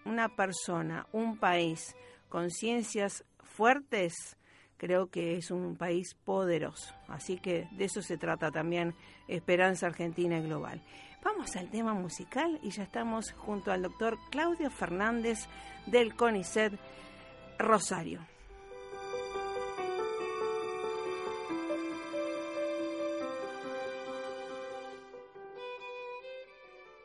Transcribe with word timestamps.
una 0.04 0.28
persona, 0.28 1.06
un 1.12 1.36
país 1.36 1.96
con 2.28 2.50
ciencias 2.50 3.24
fuertes 3.42 4.35
creo 4.76 5.10
que 5.10 5.36
es 5.36 5.50
un 5.50 5.76
país 5.76 6.14
poderoso. 6.24 6.94
Así 7.08 7.38
que 7.38 7.68
de 7.72 7.84
eso 7.84 8.02
se 8.02 8.18
trata 8.18 8.50
también 8.50 8.94
Esperanza 9.28 9.86
Argentina 9.86 10.40
Global. 10.40 10.82
Vamos 11.24 11.56
al 11.56 11.70
tema 11.70 11.92
musical 11.94 12.58
y 12.62 12.70
ya 12.70 12.84
estamos 12.84 13.32
junto 13.32 13.72
al 13.72 13.82
doctor 13.82 14.16
Claudio 14.30 14.70
Fernández 14.70 15.48
del 15.86 16.14
CONICET 16.14 16.72
Rosario. 17.58 18.20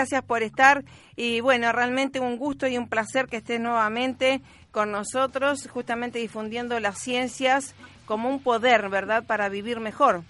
Gracias 0.00 0.24
por 0.24 0.42
estar 0.42 0.82
y 1.14 1.42
bueno, 1.42 1.70
realmente 1.72 2.20
un 2.20 2.38
gusto 2.38 2.66
y 2.66 2.78
un 2.78 2.88
placer 2.88 3.26
que 3.26 3.36
estés 3.36 3.60
nuevamente 3.60 4.40
con 4.72 4.90
nosotros, 4.90 5.68
justamente 5.68 6.18
difundiendo 6.18 6.80
las 6.80 6.96
ciencias 6.96 7.74
como 8.06 8.30
un 8.30 8.42
poder, 8.42 8.88
¿verdad?, 8.88 9.24
para 9.26 9.50
vivir 9.50 9.78
mejor. 9.78 10.20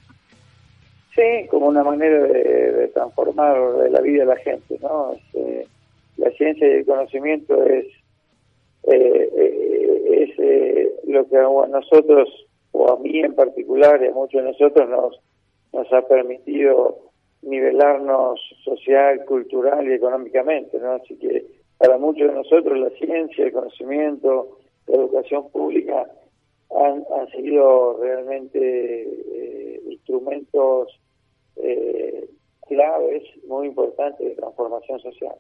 Sí, 1.14 1.46
como 1.50 1.68
una 1.68 1.84
manera 1.84 2.18
de, 2.18 2.88
transformar 2.92 3.56
la 3.92 4.00
vida 4.00 4.24
de 4.24 4.26
la 4.26 4.36
gente, 4.38 4.76
¿no? 4.82 5.12
Este, 5.12 5.68
la 6.16 6.30
ciencia 6.32 6.66
y 6.66 6.78
el 6.78 6.84
conocimiento 6.84 7.64
es, 7.64 7.86
eh, 8.90 9.30
eh, 9.36 10.24
es 10.24 10.30
eh, 10.36 10.92
lo 11.06 11.28
que 11.28 11.36
a 11.36 11.68
nosotros, 11.68 12.28
o 12.72 12.90
a 12.90 12.98
mí 12.98 13.20
en 13.20 13.36
particular, 13.36 14.02
y 14.02 14.08
a 14.08 14.10
muchos 14.10 14.42
de 14.42 14.50
nosotros, 14.50 14.88
nos, 14.88 15.20
nos 15.72 15.92
ha 15.92 16.02
permitido 16.08 17.09
nivelarnos 17.42 18.40
social, 18.64 19.24
cultural 19.24 19.88
y 19.88 19.94
económicamente, 19.94 20.78
¿no? 20.78 20.92
Así 20.92 21.16
que 21.16 21.46
para 21.78 21.98
muchos 21.98 22.28
de 22.28 22.34
nosotros 22.34 22.78
la 22.78 22.90
ciencia, 22.90 23.46
el 23.46 23.52
conocimiento, 23.52 24.58
la 24.86 24.96
educación 24.96 25.50
pública 25.50 26.06
han, 26.70 27.04
han 27.18 27.28
sido 27.30 27.98
realmente 28.00 29.08
instrumentos 30.10 31.00
eh, 31.56 32.28
claves 32.66 33.22
muy 33.46 33.68
importantes 33.68 34.26
de 34.26 34.34
transformación 34.34 35.00
social. 35.00 35.36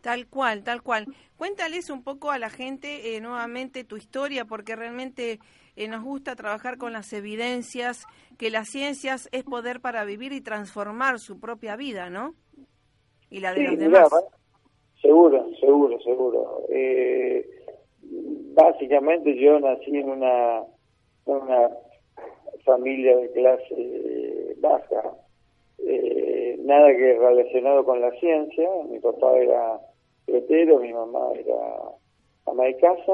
Tal 0.00 0.26
cual, 0.28 0.62
tal 0.62 0.82
cual. 0.82 1.06
Cuéntales 1.36 1.90
un 1.90 2.02
poco 2.02 2.30
a 2.30 2.38
la 2.38 2.50
gente 2.50 3.16
eh, 3.16 3.20
nuevamente 3.20 3.84
tu 3.84 3.96
historia, 3.96 4.44
porque 4.44 4.76
realmente 4.76 5.40
eh, 5.76 5.88
nos 5.88 6.02
gusta 6.02 6.34
trabajar 6.36 6.78
con 6.78 6.92
las 6.92 7.12
evidencias, 7.12 8.06
que 8.38 8.50
las 8.50 8.68
ciencias 8.68 9.28
es 9.32 9.44
poder 9.44 9.80
para 9.80 10.04
vivir 10.04 10.32
y 10.32 10.40
transformar 10.40 11.18
su 11.18 11.38
propia 11.38 11.76
vida, 11.76 12.10
¿no? 12.10 12.34
Y 13.30 13.40
la 13.40 13.52
de 13.52 13.64
los 13.64 13.78
demás. 13.78 14.08
seguro, 15.00 15.46
seguro, 15.60 16.00
seguro. 16.00 16.62
Eh, 16.70 17.46
básicamente 18.54 19.36
yo 19.36 19.60
nací 19.60 19.96
en 19.96 20.08
una, 20.08 20.62
en 21.26 21.34
una 21.34 21.70
familia 22.64 23.16
de 23.16 23.30
clase 23.32 24.56
baja, 24.58 25.14
eh, 25.78 26.56
nada 26.60 26.88
que 26.88 27.18
relacionado 27.18 27.84
con 27.84 28.00
la 28.00 28.10
ciencia. 28.12 28.68
Mi 28.88 28.98
papá 28.98 29.36
era 29.36 29.80
letero, 30.26 30.80
mi 30.80 30.92
mamá 30.92 31.32
era 31.34 31.92
ama 32.46 32.64
de 32.64 32.76
casa, 32.78 33.12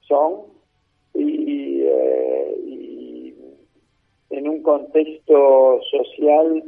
son, 0.00 0.55
eh, 1.86 2.56
y 2.64 3.34
en 4.30 4.48
un 4.48 4.62
contexto 4.62 5.80
social 5.90 6.64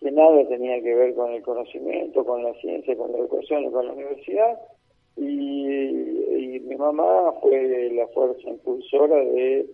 que 0.00 0.10
nada 0.10 0.46
tenía 0.48 0.82
que 0.82 0.94
ver 0.94 1.14
con 1.14 1.32
el 1.32 1.42
conocimiento, 1.42 2.24
con 2.24 2.42
la 2.42 2.54
ciencia, 2.54 2.96
con 2.96 3.12
la 3.12 3.18
educación 3.18 3.64
y 3.64 3.70
con 3.70 3.86
la 3.86 3.92
universidad. 3.92 4.58
Y, 5.16 6.06
mi 6.60 6.76
mamá 6.76 7.32
fue 7.40 7.90
la 7.90 8.06
fuerza 8.08 8.48
impulsora 8.48 9.16
de 9.16 9.66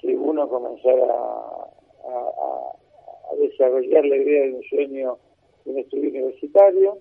que 0.00 0.14
uno 0.14 0.48
comenzara 0.48 1.04
a 1.04 1.66
desarrollar 3.38 4.04
la 4.04 4.16
idea 4.16 4.44
de 4.44 4.54
un 4.54 4.62
sueño 4.64 5.18
de 5.64 5.72
un 5.72 5.78
estudio 5.78 6.10
universitario 6.10 6.98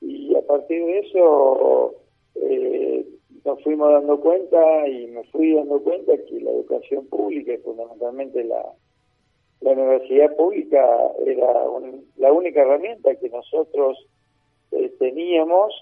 y 0.00 0.34
a 0.34 0.42
partir 0.42 0.84
de 0.84 0.98
eso 1.00 1.94
eh, 2.36 3.06
nos 3.46 3.62
fuimos 3.62 3.92
dando 3.92 4.20
cuenta 4.20 4.88
y 4.88 5.06
me 5.06 5.22
fui 5.24 5.54
dando 5.54 5.80
cuenta 5.80 6.12
que 6.16 6.40
la 6.40 6.50
educación 6.50 7.06
pública 7.06 7.52
y 7.54 7.58
fundamentalmente 7.58 8.42
la, 8.44 8.72
la 9.60 9.70
universidad 9.70 10.34
pública 10.34 10.84
era 11.24 11.52
la 12.16 12.32
única 12.32 12.62
herramienta 12.62 13.14
que 13.14 13.30
nosotros 13.30 14.04
eh, 14.72 14.92
teníamos 14.98 15.72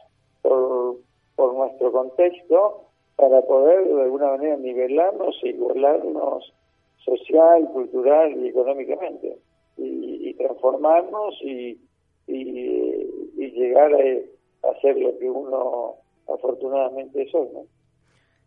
por, 0.42 0.98
por 1.36 1.54
nuestro 1.54 1.90
contexto 1.90 2.82
para 3.16 3.40
poder 3.42 3.88
de 3.88 4.02
alguna 4.02 4.32
manera 4.32 4.56
nivelarnos 4.58 5.34
e 5.42 5.48
igualarnos 5.48 6.52
social, 6.98 7.68
cultural 7.72 8.44
y 8.44 8.48
económicamente 8.48 9.38
y, 9.76 10.34
transformarnos 10.34 11.34
y, 11.42 11.78
y, 12.26 13.50
llegar 13.52 13.94
a, 13.94 14.70
hacer 14.70 14.98
lo 14.98 15.16
que 15.18 15.30
uno 15.30 15.94
afortunadamente 16.28 17.22
es 17.22 17.34
hoy, 17.34 17.48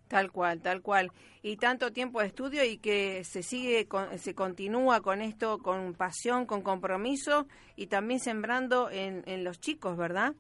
Tal 0.08 0.32
cual, 0.32 0.62
tal 0.62 0.82
cual. 0.82 1.12
Y 1.44 1.58
tanto 1.58 1.92
tiempo 1.92 2.22
de 2.22 2.28
estudio 2.28 2.64
y 2.64 2.78
que 2.78 3.26
se 3.26 3.44
sigue, 3.44 3.88
se 4.16 4.34
continúa 4.34 5.02
con 5.02 5.22
esto 5.22 5.58
con 5.60 5.94
pasión, 5.96 6.46
con 6.46 6.62
compromiso 6.62 7.46
y 7.76 7.88
también 7.88 8.22
sembrando 8.22 8.90
en, 8.90 9.24
en 9.26 9.44
los 9.44 9.60
chicos, 9.60 9.98
¿verdad? 9.98 10.34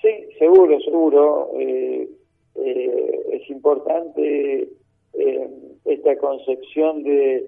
Sí, 0.00 0.08
seguro, 0.38 0.78
seguro. 0.80 1.50
Eh, 1.58 2.08
eh, 2.54 3.20
es 3.32 3.50
importante 3.50 4.68
eh, 5.14 5.50
esta 5.84 6.16
concepción 6.18 7.02
de, 7.02 7.44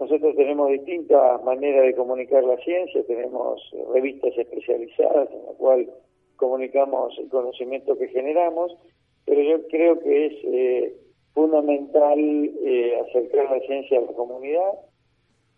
nosotros 0.00 0.34
tenemos 0.36 0.70
distintas 0.70 1.42
maneras 1.44 1.84
de 1.84 1.94
comunicar 1.94 2.42
la 2.44 2.56
ciencia, 2.58 3.04
tenemos 3.06 3.60
revistas 3.92 4.36
especializadas 4.36 5.30
en 5.30 5.46
la 5.46 5.52
cual 5.52 5.90
comunicamos 6.36 7.18
el 7.18 7.28
conocimiento 7.28 7.96
que 7.96 8.08
generamos, 8.08 8.76
pero 9.24 9.40
yo 9.42 9.66
creo 9.68 9.98
que 10.00 10.26
es 10.26 10.32
eh, 10.44 10.96
fundamental 11.32 12.18
eh, 12.18 13.00
acercar 13.08 13.50
la 13.50 13.60
ciencia 13.66 13.98
a 13.98 14.02
la 14.02 14.12
comunidad 14.12 14.72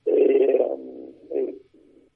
eh, 0.06 1.56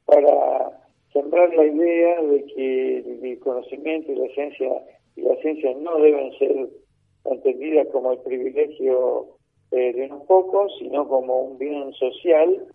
para 0.06 0.80
sembrar 1.12 1.54
la 1.54 1.66
idea 1.66 2.22
de 2.22 2.44
que 2.46 2.98
el 2.98 3.38
conocimiento 3.40 4.12
y 4.12 4.16
la 4.16 4.28
ciencia 4.34 4.68
y 5.16 5.22
la 5.22 5.36
ciencia 5.36 5.74
no 5.74 5.98
deben 5.98 6.32
ser 6.38 6.68
entendidas 7.24 7.88
como 7.88 8.12
el 8.12 8.18
privilegio 8.20 9.36
eh, 9.72 9.92
de 9.92 10.06
unos 10.06 10.24
pocos, 10.24 10.72
sino 10.78 11.06
como 11.08 11.42
un 11.42 11.58
bien 11.58 11.92
social 11.94 12.66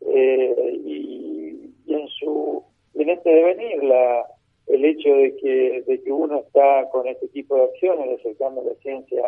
eh, 0.00 0.80
y, 0.84 1.70
en 1.86 2.08
su 2.08 2.62
en 2.94 3.10
este 3.10 3.30
devenir 3.30 3.84
la 3.84 4.26
el 4.66 4.84
hecho 4.84 5.10
de 5.10 5.36
que 5.36 5.84
de 5.86 6.02
que 6.02 6.12
uno 6.12 6.40
está 6.40 6.88
con 6.90 7.06
este 7.06 7.28
tipo 7.28 7.54
de 7.56 7.64
acciones 7.64 8.18
acercando 8.20 8.62
la 8.62 8.74
ciencia 8.76 9.22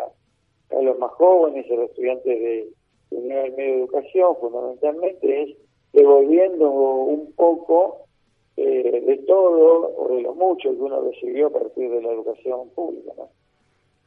a 0.71 0.81
los 0.81 0.97
más 0.99 1.11
jóvenes 1.11 1.69
a 1.71 1.75
los 1.75 1.89
estudiantes 1.89 2.39
de, 2.39 2.67
de 3.11 3.21
medio 3.21 3.55
de 3.55 3.79
educación 3.79 4.35
fundamentalmente 4.39 5.43
es 5.43 5.57
devolviendo 5.93 6.69
un 6.69 7.31
poco 7.33 8.07
eh, 8.59 9.03
de 9.05 9.17
todo 9.27 9.95
o 9.95 10.15
de 10.15 10.23
lo 10.23 10.33
mucho 10.33 10.71
que 10.71 10.81
uno 10.81 11.01
recibió 11.01 11.47
a 11.47 11.53
partir 11.53 11.91
de 11.91 12.01
la 12.01 12.11
educación 12.11 12.69
pública. 12.71 13.13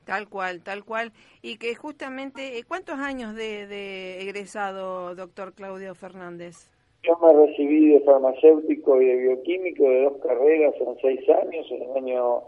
Tal 0.05 0.29
cual, 0.29 0.63
tal 0.65 0.85
cual. 0.85 1.13
Y 1.41 1.57
que 1.59 1.77
justamente, 1.77 2.59
eh, 2.59 2.65
¿cuántos 2.67 2.99
años 2.99 3.37
de, 3.37 4.21
egresado, 4.21 5.15
doctor 5.15 5.55
Claudio 5.55 5.95
Fernández? 5.95 6.69
Yo 7.03 7.19
me 7.23 7.33
recibí 7.33 7.89
de 7.89 8.01
farmacéutico 8.01 9.01
y 9.01 9.07
de 9.07 9.17
bioquímico 9.17 9.85
de 9.85 10.03
dos 10.03 10.19
carreras 10.19 10.75
en 10.81 10.97
seis 11.01 11.29
años, 11.31 11.67
en 11.71 11.83
el 11.83 11.97
año 11.97 12.43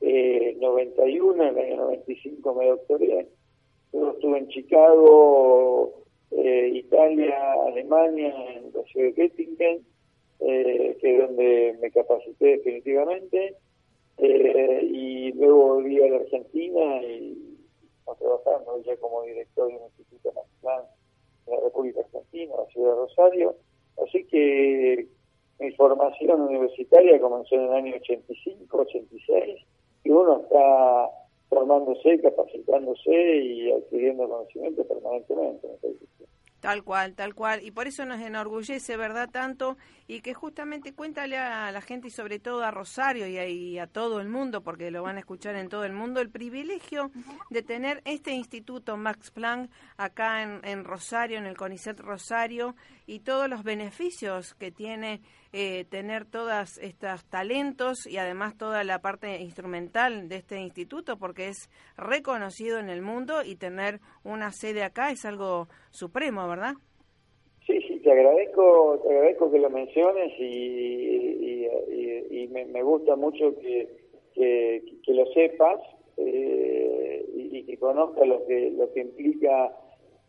eh, 0.00 0.56
91, 0.60 1.42
en 1.42 1.58
el 1.58 1.64
año 1.64 1.76
95 1.76 2.54
me 2.54 2.66
doctoré. 2.66 3.28
Luego 3.92 4.12
estuve 4.12 4.38
en 4.38 4.48
Chicago, 4.48 6.04
eh, 6.32 6.70
Italia, 6.74 7.36
Alemania, 7.66 8.34
en 8.56 8.72
la 8.74 8.82
ciudad 8.84 9.06
de 9.06 9.12
Göttingen, 9.12 9.86
eh, 10.40 10.98
que 11.00 11.14
es 11.14 11.26
donde 11.26 11.78
me 11.80 11.90
capacité 11.90 12.58
definitivamente. 12.58 13.56
Eh, 14.18 14.80
y 14.92 15.32
luego 15.32 15.74
volví 15.74 16.02
a 16.02 16.08
la 16.08 16.16
Argentina 16.16 17.02
y 17.02 17.56
a 18.06 18.14
trabajando 18.14 18.82
ya 18.84 18.96
como 18.98 19.22
director 19.22 19.68
de 19.68 19.76
un 19.76 19.84
instituto 19.84 20.32
nacional 20.32 20.84
en 21.46 21.54
la 21.54 21.60
República 21.60 22.00
Argentina, 22.00 22.54
la 22.56 22.66
ciudad 22.66 22.90
de 22.90 22.96
Rosario. 22.96 23.56
Así 24.02 24.24
que 24.24 25.06
mi 25.60 25.70
formación 25.72 26.42
universitaria 26.42 27.20
comenzó 27.20 27.54
en 27.54 27.62
el 27.62 27.72
año 27.72 27.96
85, 27.96 28.78
86, 28.78 29.60
y 30.04 30.10
uno 30.10 30.40
está 30.40 31.10
formándose, 31.48 32.20
capacitándose 32.20 33.36
y 33.36 33.72
adquiriendo 33.72 34.28
conocimiento 34.28 34.84
permanentemente. 34.84 35.68
Tal 36.64 36.82
cual, 36.82 37.12
tal 37.12 37.34
cual. 37.34 37.62
Y 37.62 37.72
por 37.72 37.88
eso 37.88 38.06
nos 38.06 38.22
enorgullece, 38.22 38.96
¿verdad? 38.96 39.28
Tanto. 39.28 39.76
Y 40.06 40.22
que 40.22 40.32
justamente 40.32 40.94
cuéntale 40.94 41.36
a 41.36 41.70
la 41.70 41.82
gente 41.82 42.08
y 42.08 42.10
sobre 42.10 42.38
todo 42.38 42.64
a 42.64 42.70
Rosario 42.70 43.26
y 43.28 43.78
a, 43.78 43.86
todo 43.86 44.18
el 44.18 44.30
mundo, 44.30 44.62
porque 44.62 44.90
lo 44.90 45.02
van 45.02 45.16
a 45.16 45.18
escuchar 45.18 45.56
en 45.56 45.68
todo 45.68 45.84
el 45.84 45.92
mundo, 45.92 46.22
el 46.22 46.30
privilegio 46.30 47.10
de 47.50 47.62
tener 47.62 48.00
este 48.06 48.30
instituto 48.30 48.96
Max 48.96 49.30
Planck 49.30 49.70
acá 49.98 50.42
en, 50.42 50.62
en 50.64 50.84
Rosario, 50.84 51.36
en 51.36 51.44
el 51.44 51.54
CONICET 51.54 52.00
Rosario, 52.00 52.74
y 53.06 53.20
todos 53.20 53.46
los 53.50 53.62
beneficios 53.62 54.54
que 54.54 54.72
tiene 54.72 55.20
eh, 55.56 55.84
tener 55.88 56.24
todos 56.24 56.78
estos 56.78 57.24
talentos 57.26 58.08
y 58.08 58.16
además 58.16 58.58
toda 58.58 58.82
la 58.82 58.98
parte 58.98 59.40
instrumental 59.40 60.28
de 60.28 60.34
este 60.34 60.58
instituto, 60.58 61.16
porque 61.16 61.46
es 61.46 61.70
reconocido 61.96 62.80
en 62.80 62.88
el 62.88 63.02
mundo 63.02 63.44
y 63.44 63.54
tener 63.54 64.00
una 64.24 64.50
sede 64.50 64.82
acá 64.82 65.12
es 65.12 65.24
algo 65.24 65.68
supremo, 65.90 66.48
¿verdad? 66.48 66.72
Sí, 67.64 67.80
sí, 67.82 68.00
te 68.00 68.10
agradezco, 68.10 69.00
te 69.04 69.14
agradezco 69.14 69.52
que 69.52 69.60
lo 69.60 69.70
menciones 69.70 70.32
y, 70.40 71.68
y, 72.32 72.48
me, 72.48 72.82
gusta 72.82 73.14
mucho 73.14 73.56
que, 73.60 73.88
que, 74.34 75.14
lo 75.14 75.24
sepas 75.34 75.78
eh, 76.16 77.24
y, 77.32 77.62
que 77.62 77.78
conozcas 77.78 78.26
lo 78.26 78.44
que, 78.46 78.72
lo 78.72 78.92
que 78.92 79.02
implica 79.02 79.72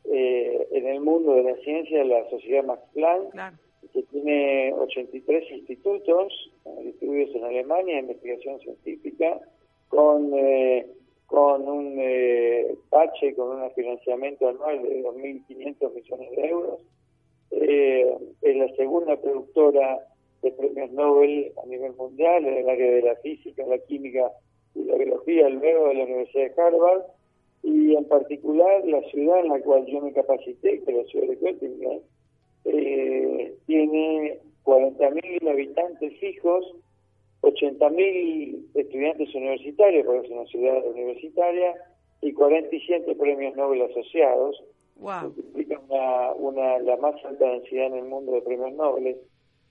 eh, 0.04 0.68
en 0.72 0.86
el 0.86 1.02
mundo 1.02 1.34
de 1.34 1.44
la 1.46 1.56
ciencia 1.64 2.04
la 2.04 2.30
sociedad 2.30 2.64
Max 2.64 2.84
Planck 2.94 3.65
que 3.94 4.04
tiene 4.04 4.74
83 4.74 5.52
institutos 5.52 6.52
distribuidos 6.84 7.36
en 7.36 7.44
Alemania 7.44 8.00
investigación 8.00 8.60
científica, 8.60 9.40
con, 9.90 10.32
con 11.28 11.68
un 11.68 12.02
pache, 12.90 13.36
con 13.36 13.62
un 13.62 13.72
financiamiento 13.72 14.50
anual 14.50 14.82
de 14.84 15.04
2.500 15.04 15.94
millones 15.94 16.32
de 16.32 16.48
euros. 16.48 16.80
es 17.52 18.56
la 18.58 18.76
segunda 18.76 19.16
productora 19.18 20.00
de 20.42 20.52
premios 20.52 20.92
Nobel 20.92 21.52
a 21.64 21.66
nivel 21.66 21.94
mundial 21.94 22.46
en 22.46 22.58
el 22.58 22.70
área 22.70 22.92
de 22.92 23.02
la 23.02 23.16
física, 23.18 23.66
la 23.66 23.80
química 23.80 24.32
y 24.76 24.84
la 24.84 24.96
biología, 24.96 25.50
luego 25.50 25.88
de 25.88 25.94
la 25.96 26.04
Universidad 26.04 26.56
de 26.56 26.62
Harvard, 26.62 27.02
y 27.64 27.96
en 27.96 28.06
particular 28.06 28.86
la 28.86 29.02
ciudad 29.10 29.40
en 29.40 29.50
la 29.50 29.60
cual 29.62 29.86
yo 29.88 30.02
me 30.02 30.14
capacité, 30.14 30.84
que 30.84 30.92
es 30.92 30.98
la 30.98 31.04
ciudad 31.06 31.28
de 31.28 31.36
Göttingen, 31.38 32.02
eh, 32.66 33.56
tiene 33.66 34.40
40.000 34.64 35.50
habitantes 35.50 36.20
fijos, 36.20 36.66
80.000 37.42 38.66
estudiantes 38.74 39.36
universitarios, 39.36 40.06
porque 40.06 40.28
es 40.28 40.34
una 40.34 40.46
ciudad 40.46 40.86
universitaria, 40.88 41.76
y 42.22 42.34
47 42.34 43.16
premios 43.16 43.56
Nobel 43.56 43.84
asociados, 43.84 44.64
wow. 44.96 45.34
que 45.34 45.42
implica 45.42 45.80
una, 45.88 46.32
una, 46.34 46.80
la 46.80 46.98
más 46.98 47.24
alta 47.24 47.46
densidad 47.52 47.88
en 47.88 47.98
el 47.98 48.06
mundo 48.06 48.32
de 48.32 48.42
premios 48.42 48.74
Nobel 48.74 49.18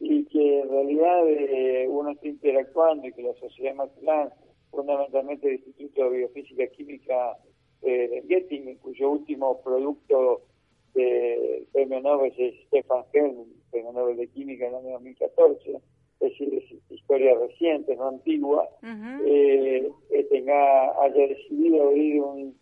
y 0.00 0.24
que 0.26 0.60
en 0.60 0.68
realidad 0.68 1.28
eh, 1.28 1.86
uno 1.88 2.10
está 2.10 2.28
interactuando 2.28 3.06
y 3.06 3.12
que 3.12 3.22
la 3.22 3.34
sociedad 3.34 3.74
Matlán, 3.74 4.30
fundamentalmente 4.70 5.48
el 5.48 5.54
Instituto 5.54 6.04
de 6.04 6.18
Biofísica 6.18 6.66
Química 6.68 7.36
eh, 7.82 8.08
de 8.08 8.22
Göttingen, 8.22 8.76
cuyo 8.78 9.10
último 9.10 9.60
producto 9.62 10.42
de 10.94 11.66
premio 11.72 12.00
Nobel 12.00 12.32
es 12.36 12.54
Stefan 12.66 13.04
Helm, 13.12 13.44
premio 13.70 13.92
Nobel 13.92 14.16
de 14.16 14.28
Química 14.28 14.66
en 14.66 14.74
el 14.74 14.78
año 14.80 14.92
2014, 14.92 15.70
es 15.70 15.80
decir, 16.20 16.54
es 16.54 16.92
historia 16.92 17.34
reciente, 17.38 17.96
no 17.96 18.08
antigua, 18.08 18.68
eh, 19.26 19.90
tenga, 20.30 21.02
haya 21.02 21.28
decidido 21.28 21.88
abrir 21.88 22.20
un, 22.22 22.56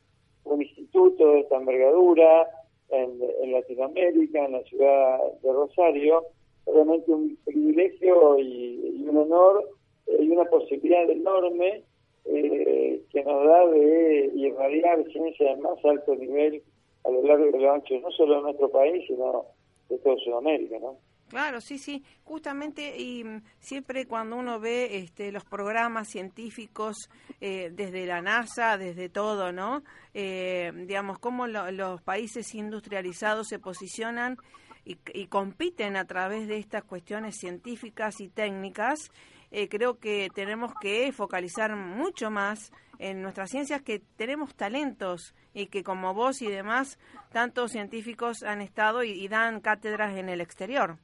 un 0.44 0.62
instituto 0.62 1.32
de 1.32 1.40
esta 1.40 1.56
envergadura 1.56 2.48
en, 2.88 3.18
en 3.42 3.52
Latinoamérica, 3.52 4.44
en 4.44 4.52
la 4.52 4.62
ciudad 4.64 5.18
de 5.42 5.52
Rosario, 5.52 6.24
realmente 6.66 7.10
un 7.10 7.36
privilegio 7.44 8.38
y, 8.38 9.04
un 9.08 9.16
honor 9.16 9.68
y 10.06 10.28
una 10.28 10.44
posibilidad 10.44 11.08
enorme 11.10 11.82
eh, 12.24 13.02
que 13.10 13.24
nos 13.24 13.44
da 13.44 13.66
de 13.68 14.30
irradiar 14.34 15.04
ciencia 15.10 15.54
de 15.54 15.60
más 15.60 15.84
alto 15.84 16.14
nivel 16.14 16.62
a 17.04 17.10
lo 17.10 17.22
largo 17.22 17.46
y 17.46 17.60
lo 17.60 17.72
ancho, 17.72 17.94
no 18.00 18.10
solo 18.10 18.36
de 18.36 18.42
nuestro 18.42 18.70
país, 18.70 19.04
sino 19.06 19.44
de 19.88 19.98
toda 19.98 20.16
Sudamérica, 20.24 20.78
¿no? 20.78 20.96
Claro, 21.32 21.62
sí, 21.62 21.78
sí, 21.78 22.04
justamente 22.24 23.00
y 23.00 23.24
mm, 23.24 23.42
siempre 23.58 24.06
cuando 24.06 24.36
uno 24.36 24.60
ve 24.60 24.98
este, 24.98 25.32
los 25.32 25.46
programas 25.46 26.08
científicos 26.08 27.08
eh, 27.40 27.70
desde 27.72 28.04
la 28.04 28.20
NASA, 28.20 28.76
desde 28.76 29.08
todo, 29.08 29.50
¿no? 29.50 29.82
Eh, 30.12 30.70
digamos, 30.86 31.18
cómo 31.18 31.46
los 31.46 32.02
países 32.02 32.54
industrializados 32.54 33.48
se 33.48 33.58
posicionan 33.58 34.36
y, 34.84 35.26
compiten 35.28 35.96
a 35.96 36.04
través 36.04 36.48
de 36.48 36.58
estas 36.58 36.84
cuestiones 36.84 37.36
científicas 37.38 38.20
y 38.20 38.28
técnicas, 38.28 39.10
eh, 39.52 39.68
creo 39.68 39.98
que 39.98 40.28
tenemos 40.34 40.72
que 40.80 41.12
focalizar 41.12 41.76
mucho 41.76 42.30
más 42.30 42.72
en 42.98 43.20
nuestras 43.20 43.50
ciencias, 43.50 43.82
que 43.82 44.00
tenemos 44.16 44.54
talentos 44.54 45.34
y 45.52 45.66
que 45.66 45.82
como 45.82 46.14
vos 46.14 46.40
y 46.40 46.50
demás, 46.50 46.98
tantos 47.32 47.72
científicos 47.72 48.42
han 48.42 48.62
estado 48.62 49.02
y, 49.02 49.28
dan 49.28 49.60
cátedras 49.60 50.16
en 50.16 50.28
el 50.28 50.40
exterior. 50.40 50.96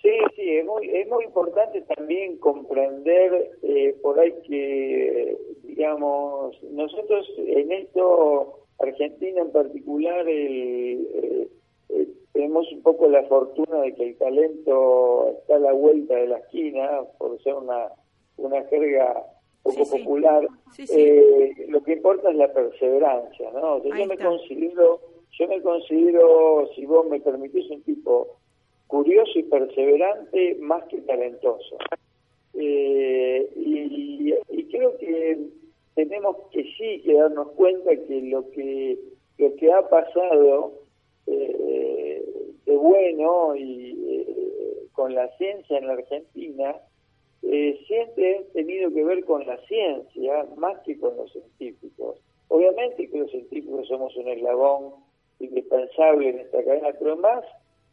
Sí, 0.00 0.10
sí, 0.34 0.56
es 0.56 0.64
muy, 0.64 0.88
es 0.88 1.08
muy 1.08 1.24
importante 1.24 1.82
también 1.82 2.38
comprender 2.38 3.52
eh, 3.62 3.94
por 4.02 4.18
ahí 4.18 4.34
que, 4.48 5.36
digamos, 5.62 6.60
nosotros 6.64 7.30
en 7.38 7.70
esto, 7.70 8.58
Argentina 8.80 9.42
en 9.42 9.52
particular, 9.52 10.28
el, 10.28 11.48
eh, 11.88 12.08
tenemos 12.42 12.72
un 12.72 12.82
poco 12.82 13.08
la 13.08 13.22
fortuna 13.24 13.82
de 13.82 13.94
que 13.94 14.08
el 14.08 14.16
talento 14.16 15.28
está 15.38 15.56
a 15.56 15.60
la 15.60 15.72
vuelta 15.72 16.16
de 16.16 16.26
la 16.26 16.38
esquina, 16.38 17.02
por 17.16 17.40
ser 17.40 17.54
una, 17.54 17.86
una 18.36 18.64
jerga 18.64 19.24
poco 19.62 19.88
popular. 19.88 20.48
Eh, 20.76 21.66
lo 21.68 21.84
que 21.84 21.92
importa 21.92 22.30
es 22.30 22.36
la 22.36 22.52
perseverancia, 22.52 23.48
¿no? 23.52 23.80
yo 23.84 24.06
me 24.06 24.18
considero, 24.18 25.00
yo 25.38 25.46
me 25.46 25.62
considero, 25.62 26.68
si 26.74 26.84
vos 26.84 27.06
me 27.06 27.20
permitís, 27.20 27.70
un 27.70 27.82
tipo 27.82 28.38
curioso 28.88 29.38
y 29.38 29.44
perseverante 29.44 30.56
más 30.60 30.82
que 30.86 31.00
talentoso. 31.02 31.76
Eh, 32.54 33.48
y, 33.54 34.34
y 34.48 34.64
creo 34.64 34.98
que 34.98 35.38
tenemos 35.94 36.36
que 36.50 36.64
sí 36.76 37.02
que 37.04 37.14
darnos 37.14 37.52
cuenta 37.52 37.94
que 37.94 38.20
lo 38.22 38.50
que 38.50 38.98
lo 39.38 39.54
que 39.54 39.72
ha 39.72 39.88
pasado 39.88 40.82
eh, 41.26 42.31
bueno 42.76 43.56
y 43.56 43.96
eh, 44.08 44.86
con 44.92 45.14
la 45.14 45.28
ciencia 45.36 45.78
en 45.78 45.86
la 45.86 45.94
Argentina 45.94 46.76
eh, 47.42 47.78
siempre 47.86 48.38
ha 48.38 48.52
tenido 48.52 48.92
que 48.92 49.04
ver 49.04 49.24
con 49.24 49.44
la 49.46 49.56
ciencia 49.66 50.46
más 50.56 50.78
que 50.80 50.98
con 50.98 51.16
los 51.16 51.32
científicos. 51.32 52.18
Obviamente 52.48 53.10
que 53.10 53.18
los 53.18 53.30
científicos 53.30 53.88
somos 53.88 54.16
un 54.16 54.28
eslabón 54.28 54.94
indispensable 55.40 56.30
en 56.30 56.38
esta 56.40 56.62
cadena, 56.62 56.90
pero 56.98 57.16
más 57.16 57.44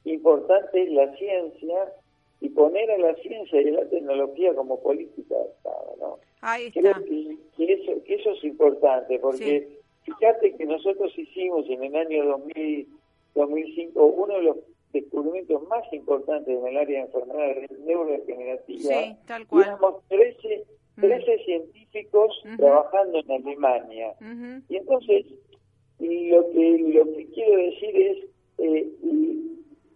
importante 0.05 0.83
es 0.83 0.91
la 0.91 1.15
ciencia 1.15 1.93
y 2.41 2.49
poner 2.49 2.91
a 2.91 2.97
la 2.97 3.15
ciencia 3.15 3.61
y 3.61 3.69
a 3.69 3.83
la 3.83 3.89
tecnología 3.89 4.53
como 4.53 4.81
política 4.81 5.35
de 5.35 5.49
Estado. 5.49 5.95
¿no? 5.99 6.19
Creo 6.71 6.93
que, 7.03 7.73
eso, 7.73 8.03
que 8.03 8.15
eso 8.15 8.31
es 8.31 8.43
importante, 8.43 9.19
porque 9.19 9.67
fíjate 10.03 10.55
que 10.55 10.65
nosotros 10.65 11.17
hicimos 11.17 11.67
en 11.69 11.83
el 11.83 11.95
año 11.95 12.25
2000 12.25 12.98
2005 13.35 14.05
uno 14.05 14.35
de 14.35 14.43
los 14.43 14.57
descubrimientos 14.93 15.67
más 15.67 15.83
importantes 15.93 16.57
en 16.57 16.67
el 16.67 16.77
área 16.77 16.99
de 16.99 17.05
enfermedades 17.05 17.71
neurodegenerativas. 17.79 18.81
Sí, 18.81 19.15
tal 19.27 19.47
cual. 19.47 19.63
Éramos 19.65 19.95
13, 20.07 20.65
13 20.99 21.15
mm. 21.15 21.45
científicos 21.45 22.43
trabajando 22.57 23.19
en 23.19 23.31
Alemania. 23.31 24.15
Y 24.67 24.77
entonces, 24.77 25.25
lo 25.99 26.49
que, 26.51 26.77
lo 26.93 27.05
que 27.05 27.27
quiero 27.33 27.57
decir 27.57 27.95
es 27.95 28.17
eh, 28.57 28.89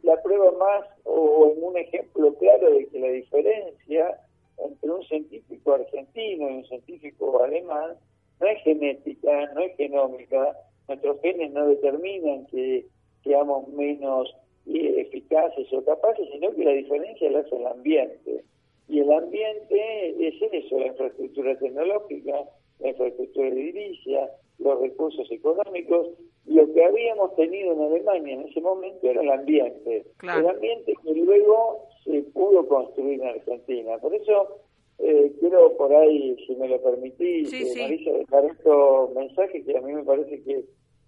la 0.04 0.22
prueba 0.22 0.52
más, 0.60 0.86
o 1.06 1.54
en 1.56 1.64
un 1.64 1.78
ejemplo 1.78 2.34
claro 2.36 2.72
de 2.72 2.88
que 2.88 3.00
la 3.00 3.08
diferencia 3.08 4.20
entre 4.58 4.92
un 4.92 5.04
científico 5.04 5.74
argentino 5.74 6.50
y 6.50 6.54
un 6.58 6.66
científico 6.66 7.42
alemán 7.44 7.96
no 8.40 8.48
es 8.48 8.62
genética, 8.64 9.52
no 9.54 9.62
es 9.62 9.76
genómica, 9.78 10.56
nuestros 10.88 11.20
genes 11.22 11.52
no 11.52 11.68
determinan 11.68 12.46
que 12.48 12.86
seamos 13.24 13.68
menos 13.70 14.34
eh, 14.66 15.02
eficaces 15.02 15.72
o 15.74 15.84
capaces, 15.84 16.28
sino 16.32 16.52
que 16.52 16.64
la 16.64 16.72
diferencia 16.72 17.30
la 17.32 17.40
hace 17.40 17.56
el 17.56 17.68
ambiente. 17.68 18.44
Y 18.88 19.00
el 19.00 19.12
ambiente 19.12 20.28
es 20.28 20.36
eso, 20.42 20.80
la 20.80 20.88
infraestructura 20.88 21.58
tecnológica, 21.58 22.44
la 22.80 22.90
infraestructura 22.90 23.48
edilicia, 23.48 24.30
los 24.60 24.80
recursos 24.82 25.30
económicos. 25.32 26.08
Lo 26.46 26.72
que 26.74 26.84
habíamos 26.84 27.36
tenido 27.36 27.74
en 27.74 27.82
Alemania 27.82 28.34
en 28.34 28.42
ese 28.42 28.60
momento 28.62 29.10
era 29.10 29.22
el 29.22 29.32
ambiente. 29.32 30.06
El 30.22 30.48
ambiente 30.48 30.94
que 31.04 31.14
luego 31.14 31.88
se 32.04 32.22
pudo 32.34 32.68
construir 32.68 33.22
en 33.22 33.28
Argentina. 33.28 33.98
Por 34.00 34.14
eso 34.14 34.60
eh, 35.00 35.32
quiero 35.40 35.76
por 35.78 35.94
ahí, 35.94 36.36
si 36.46 36.56
me 36.56 36.68
lo 36.68 36.82
permitís, 36.82 37.50
sí, 37.50 37.64
eh, 37.64 37.82
Marisa, 37.82 38.12
dejar 38.12 38.46
estos 38.46 39.14
mensajes 39.14 39.66
que 39.66 39.78
a 39.78 39.82
mí 39.82 39.94
me 39.94 40.04
parece 40.04 40.42
que 40.44 40.64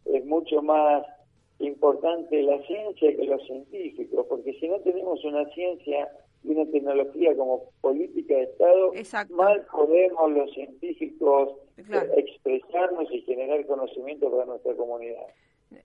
es 0.06 0.26
mucho 0.26 0.62
más 0.62 1.06
importante 1.60 2.42
la 2.44 2.62
ciencia 2.66 3.16
que 3.16 3.26
los 3.26 3.46
científicos, 3.46 4.26
porque 4.28 4.54
si 4.60 4.68
no 4.68 4.80
tenemos 4.80 5.24
una 5.24 5.46
ciencia 5.54 6.10
y 6.44 6.50
una 6.50 6.70
tecnología 6.72 7.36
como 7.36 7.72
política 7.82 8.36
de 8.36 8.44
Estado, 8.44 8.92
mal 9.30 9.66
podemos 9.72 10.32
los 10.32 10.52
científicos 10.54 11.58
expresarnos 11.78 13.12
y 13.12 13.22
generar 13.22 13.66
conocimiento 13.66 14.30
para 14.32 14.46
nuestra 14.46 14.74
comunidad. 14.76 15.28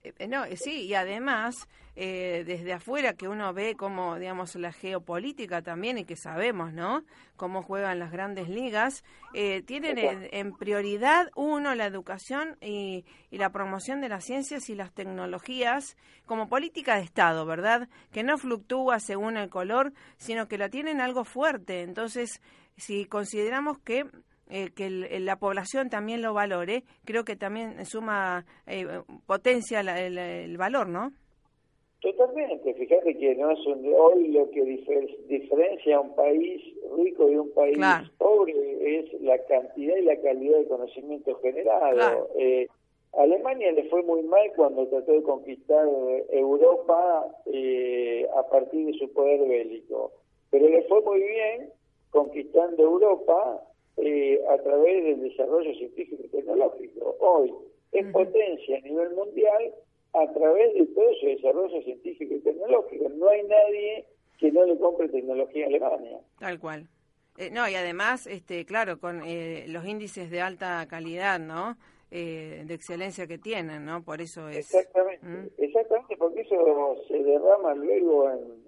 Eh, 0.03 0.27
no, 0.27 0.45
eh, 0.45 0.57
sí, 0.57 0.85
y 0.85 0.93
además, 0.93 1.67
eh, 1.95 2.43
desde 2.45 2.73
afuera 2.73 3.13
que 3.13 3.27
uno 3.27 3.53
ve 3.53 3.75
como, 3.75 4.17
digamos, 4.17 4.55
la 4.55 4.71
geopolítica 4.71 5.61
también 5.61 5.97
y 5.97 6.05
que 6.05 6.15
sabemos, 6.15 6.71
¿no? 6.71 7.03
Cómo 7.35 7.63
juegan 7.63 7.99
las 7.99 8.11
grandes 8.11 8.47
ligas, 8.47 9.03
tienen 9.65 9.97
en, 10.31 10.55
prioridad, 10.55 11.31
uno, 11.35 11.73
la 11.73 11.85
educación 11.85 12.57
y, 12.61 13.05
y, 13.31 13.37
la 13.37 13.51
promoción 13.51 13.99
de 14.01 14.09
las 14.09 14.23
ciencias 14.23 14.69
y 14.69 14.75
las 14.75 14.91
tecnologías 14.93 15.97
como 16.25 16.47
política 16.47 16.95
de 16.95 17.03
Estado, 17.03 17.45
¿verdad? 17.45 17.89
Que 18.11 18.23
no 18.23 18.37
fluctúa 18.37 18.99
según 18.99 19.37
el 19.37 19.49
color, 19.49 19.93
sino 20.17 20.47
que 20.47 20.59
la 20.59 20.69
tienen 20.69 21.01
algo 21.01 21.25
fuerte. 21.25 21.81
Entonces, 21.81 22.41
si 22.77 23.05
consideramos 23.05 23.79
que 23.79 24.05
eh, 24.51 24.71
que 24.75 24.89
la 24.89 25.37
población 25.37 25.89
también 25.89 26.21
lo 26.21 26.33
valore, 26.33 26.83
creo 27.05 27.23
que 27.23 27.35
también 27.35 27.85
suma 27.85 28.45
eh, 28.67 28.85
potencia 29.25 29.79
el, 29.79 30.57
valor, 30.57 30.89
¿no? 30.89 31.11
Totalmente, 32.01 32.73
fíjate 32.73 33.15
que 33.17 33.35
no 33.35 33.51
es 33.51 33.59
hoy 33.95 34.27
lo 34.29 34.49
que 34.49 34.63
diferencia 34.63 35.97
a 35.97 35.99
un 36.01 36.15
país 36.15 36.61
rico 36.97 37.27
de 37.27 37.39
un 37.39 37.53
país 37.53 37.77
pobre 38.17 38.99
es 38.99 39.21
la 39.21 39.37
cantidad 39.45 39.95
y 39.95 40.01
la 40.01 40.19
calidad 40.19 40.57
de 40.57 40.67
conocimiento 40.67 41.35
generado. 41.35 42.29
Eh, 42.37 42.67
Alemania 43.13 43.71
le 43.71 43.83
fue 43.89 44.03
muy 44.03 44.23
mal 44.23 44.51
cuando 44.55 44.87
trató 44.87 45.11
de 45.11 45.23
conquistar 45.23 45.87
Europa 46.29 47.25
eh, 47.45 48.27
a 48.35 48.49
partir 48.49 48.85
de 48.85 48.93
su 48.93 49.11
poder 49.13 49.47
bélico, 49.47 50.11
pero 50.49 50.67
le 50.67 50.81
fue 50.83 51.01
muy 51.01 51.19
bien 51.19 51.69
conquistando 52.09 52.83
Europa 52.83 53.61
eh, 54.01 54.41
a 54.49 54.57
través 54.57 55.03
del 55.03 55.21
desarrollo 55.21 55.73
científico 55.75 56.23
y 56.25 56.27
tecnológico. 56.29 57.15
Hoy 57.19 57.53
es 57.91 58.11
potencia 58.11 58.77
a 58.77 58.81
nivel 58.81 59.13
mundial 59.13 59.73
a 60.13 60.33
través 60.33 60.73
de 60.73 60.85
todo 60.87 61.09
ese 61.11 61.27
desarrollo 61.27 61.81
científico 61.83 62.33
y 62.33 62.39
tecnológico. 62.39 63.09
No 63.09 63.29
hay 63.29 63.43
nadie 63.43 64.05
que 64.37 64.51
no 64.51 64.65
le 64.65 64.77
compre 64.77 65.07
tecnología 65.09 65.65
a 65.65 65.67
Alemania. 65.67 66.19
Tal 66.39 66.59
cual. 66.59 66.87
Eh, 67.37 67.49
no, 67.51 67.67
y 67.69 67.75
además, 67.75 68.27
este, 68.27 68.65
claro, 68.65 68.99
con 68.99 69.21
eh, 69.23 69.65
los 69.67 69.85
índices 69.85 70.29
de 70.29 70.41
alta 70.41 70.85
calidad, 70.89 71.39
¿no? 71.39 71.77
Eh, 72.09 72.63
de 72.65 72.73
excelencia 72.73 73.25
que 73.25 73.37
tienen, 73.37 73.85
¿no? 73.85 74.03
Por 74.03 74.19
eso 74.19 74.49
es... 74.49 74.57
Exactamente, 74.57 75.25
¿Mm? 75.25 75.47
exactamente, 75.57 76.17
porque 76.17 76.41
eso 76.41 76.97
se 77.07 77.23
derrama 77.23 77.73
luego 77.73 78.29
en, 78.29 78.61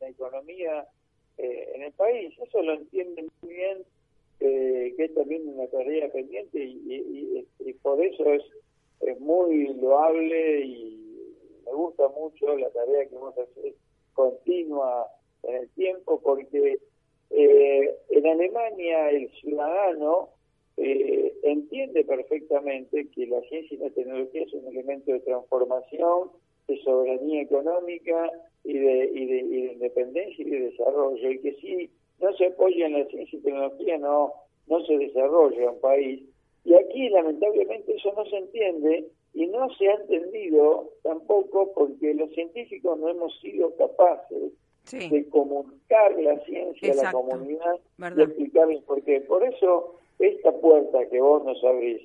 la 0.00 0.08
economía 0.08 0.86
en 1.38 1.82
el 1.82 1.92
país. 1.92 2.34
Eso 2.40 2.62
lo 2.62 2.74
entienden 2.74 3.28
muy 3.42 3.54
bien, 3.54 3.78
que 4.38 5.04
es 5.04 5.14
también 5.14 5.48
una 5.48 5.66
tarea 5.68 6.10
pendiente 6.10 6.62
y, 6.62 7.46
y 7.60 7.72
por 7.74 8.04
eso 8.04 8.32
es 8.32 8.42
es 9.00 9.20
muy 9.20 9.74
loable 9.74 10.60
y 10.64 10.98
me 11.64 11.72
gusta 11.72 12.08
mucho 12.08 12.56
la 12.56 12.70
tarea 12.70 13.08
que 13.08 13.16
vos 13.16 13.36
hacer 13.38 13.74
continua 14.14 15.06
en 15.44 15.54
el 15.56 15.68
tiempo 15.70 16.20
porque 16.20 16.78
eh, 17.30 17.96
en 18.10 18.26
Alemania 18.26 19.10
el 19.10 19.30
ciudadano 19.40 20.30
eh, 20.76 21.32
entiende 21.42 22.04
perfectamente 22.04 23.08
que 23.10 23.26
la 23.26 23.40
ciencia 23.42 23.76
y 23.76 23.78
la 23.78 23.90
tecnología 23.90 24.42
es 24.42 24.52
un 24.52 24.66
elemento 24.66 25.12
de 25.12 25.20
transformación, 25.20 26.30
de 26.68 26.80
soberanía 26.82 27.42
económica 27.42 28.30
y 28.64 28.78
de, 28.78 29.10
y 29.14 29.26
de, 29.26 29.38
y 29.38 29.62
de 29.62 29.72
independencia 29.72 30.44
y 30.44 30.50
de 30.50 30.60
desarrollo, 30.70 31.30
y 31.30 31.40
que 31.40 31.54
si 31.54 31.90
no 32.20 32.32
se 32.34 32.46
apoya 32.46 32.86
en 32.86 32.92
la 32.92 33.06
ciencia 33.06 33.38
y 33.38 33.42
tecnología 33.42 33.98
no, 33.98 34.32
no 34.66 34.84
se 34.84 34.98
desarrolla 34.98 35.70
un 35.70 35.80
país, 35.80 36.22
y 36.64 36.74
aquí 36.74 37.08
lamentablemente 37.08 37.96
eso 37.96 38.12
no 38.14 38.24
se 38.26 38.36
entiende 38.36 39.06
y 39.34 39.46
no 39.46 39.70
se 39.74 39.88
ha 39.88 39.94
entendido 39.94 40.90
tampoco 41.02 41.72
porque 41.72 42.12
los 42.14 42.30
científicos 42.32 42.98
no 42.98 43.08
hemos 43.08 43.38
sido 43.40 43.74
capaces 43.76 44.52
de 44.90 45.28
comunicar 45.28 46.18
la 46.20 46.38
ciencia 46.44 46.92
a 46.92 46.96
la 46.96 47.12
comunidad 47.12 47.78
y 47.98 48.22
explicarles 48.22 48.82
por 48.82 49.02
qué. 49.02 49.20
Por 49.20 49.44
eso 49.44 49.94
esta 50.18 50.52
puerta 50.52 51.06
que 51.08 51.20
vos 51.20 51.44
nos 51.44 51.62
abrís, 51.62 52.02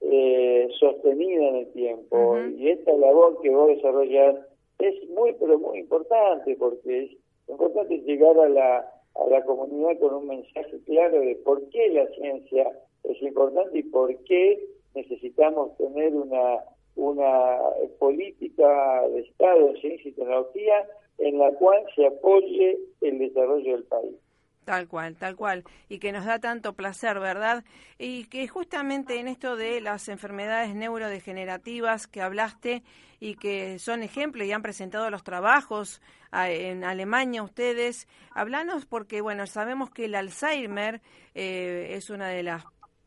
eh, 0.00 0.68
sostenida 0.78 1.48
en 1.48 1.56
el 1.56 1.72
tiempo, 1.72 2.38
y 2.56 2.70
esta 2.70 2.92
labor 2.92 3.40
que 3.40 3.50
vos 3.50 3.68
desarrollás, 3.68 4.36
es 4.78 5.08
muy, 5.10 5.32
pero 5.40 5.58
muy 5.58 5.78
importante, 5.78 6.54
porque 6.56 7.04
es 7.04 7.10
importante 7.48 7.98
llegar 7.98 8.38
a 8.38 8.48
la, 8.48 8.78
a 9.14 9.26
la 9.28 9.44
comunidad 9.44 9.98
con 9.98 10.14
un 10.14 10.26
mensaje 10.28 10.78
claro 10.84 11.20
de 11.20 11.36
por 11.36 11.68
qué 11.70 11.88
la 11.90 12.06
ciencia 12.08 12.70
es 13.04 13.22
importante 13.22 13.78
y 13.78 13.82
por 13.84 14.14
qué 14.24 14.60
necesitamos 14.94 15.76
tener 15.76 16.14
una, 16.14 16.64
una 16.96 17.58
política 17.98 19.08
de 19.08 19.20
Estado 19.20 19.68
en 19.68 19.76
ciencia 19.76 20.10
y 20.10 20.14
tecnología 20.14 20.86
en 21.18 21.38
la 21.38 21.50
cual 21.52 21.84
se 21.94 22.06
apoye 22.06 22.78
el 23.00 23.18
desarrollo 23.18 23.72
del 23.72 23.84
país. 23.84 24.16
Tal 24.66 24.88
cual, 24.88 25.14
tal 25.14 25.36
cual. 25.36 25.62
Y 25.88 26.00
que 26.00 26.10
nos 26.10 26.24
da 26.24 26.40
tanto 26.40 26.72
placer, 26.72 27.20
¿verdad? 27.20 27.64
Y 27.98 28.24
que 28.24 28.48
justamente 28.48 29.20
en 29.20 29.28
esto 29.28 29.54
de 29.54 29.80
las 29.80 30.08
enfermedades 30.08 30.74
neurodegenerativas 30.74 32.08
que 32.08 32.20
hablaste 32.20 32.82
y 33.20 33.36
que 33.36 33.78
son 33.78 34.02
ejemplo 34.02 34.42
y 34.42 34.50
han 34.50 34.62
presentado 34.62 35.08
los 35.08 35.22
trabajos 35.22 36.02
en 36.32 36.82
Alemania 36.82 37.44
ustedes, 37.44 38.08
hablanos 38.32 38.86
porque, 38.86 39.20
bueno, 39.20 39.46
sabemos 39.46 39.90
que 39.90 40.06
el 40.06 40.16
Alzheimer 40.16 41.00
eh, 41.36 41.92
es 41.92 42.10
una 42.10 42.26
de 42.26 42.42
las 42.42 42.64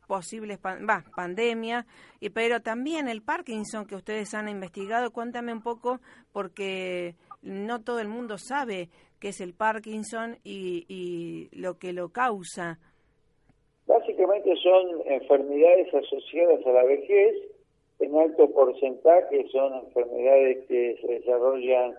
posibles 0.08 0.60
va, 0.64 1.04
pandemia, 1.14 1.86
y, 2.22 2.30
pero 2.30 2.62
también 2.62 3.10
el 3.10 3.22
Parkinson 3.22 3.86
que 3.86 3.98
ustedes 3.98 4.34
han 4.34 4.48
investigado. 4.48 5.12
Cuéntame 5.12 5.52
un 5.52 5.62
poco, 5.62 6.00
porque 6.32 7.18
no 7.42 7.82
todo 7.82 8.00
el 8.00 8.08
mundo 8.08 8.38
sabe 8.38 8.90
qué 9.20 9.30
es 9.30 9.42
el 9.42 9.54
Parkinson 9.54 10.38
y, 10.44 10.86
y 10.88 11.50
lo 11.60 11.78
que 11.78 11.94
lo 11.94 12.10
causa. 12.10 12.80
Básicamente 13.88 14.56
son 14.58 15.02
enfermedades 15.06 15.94
asociadas 15.94 16.66
a 16.66 16.72
la 16.72 16.84
vejez, 16.84 17.36
en 18.00 18.16
alto 18.16 18.50
porcentaje 18.52 19.48
son 19.52 19.74
enfermedades 19.86 20.66
que 20.68 20.98
se 21.02 21.08
desarrollan 21.08 21.96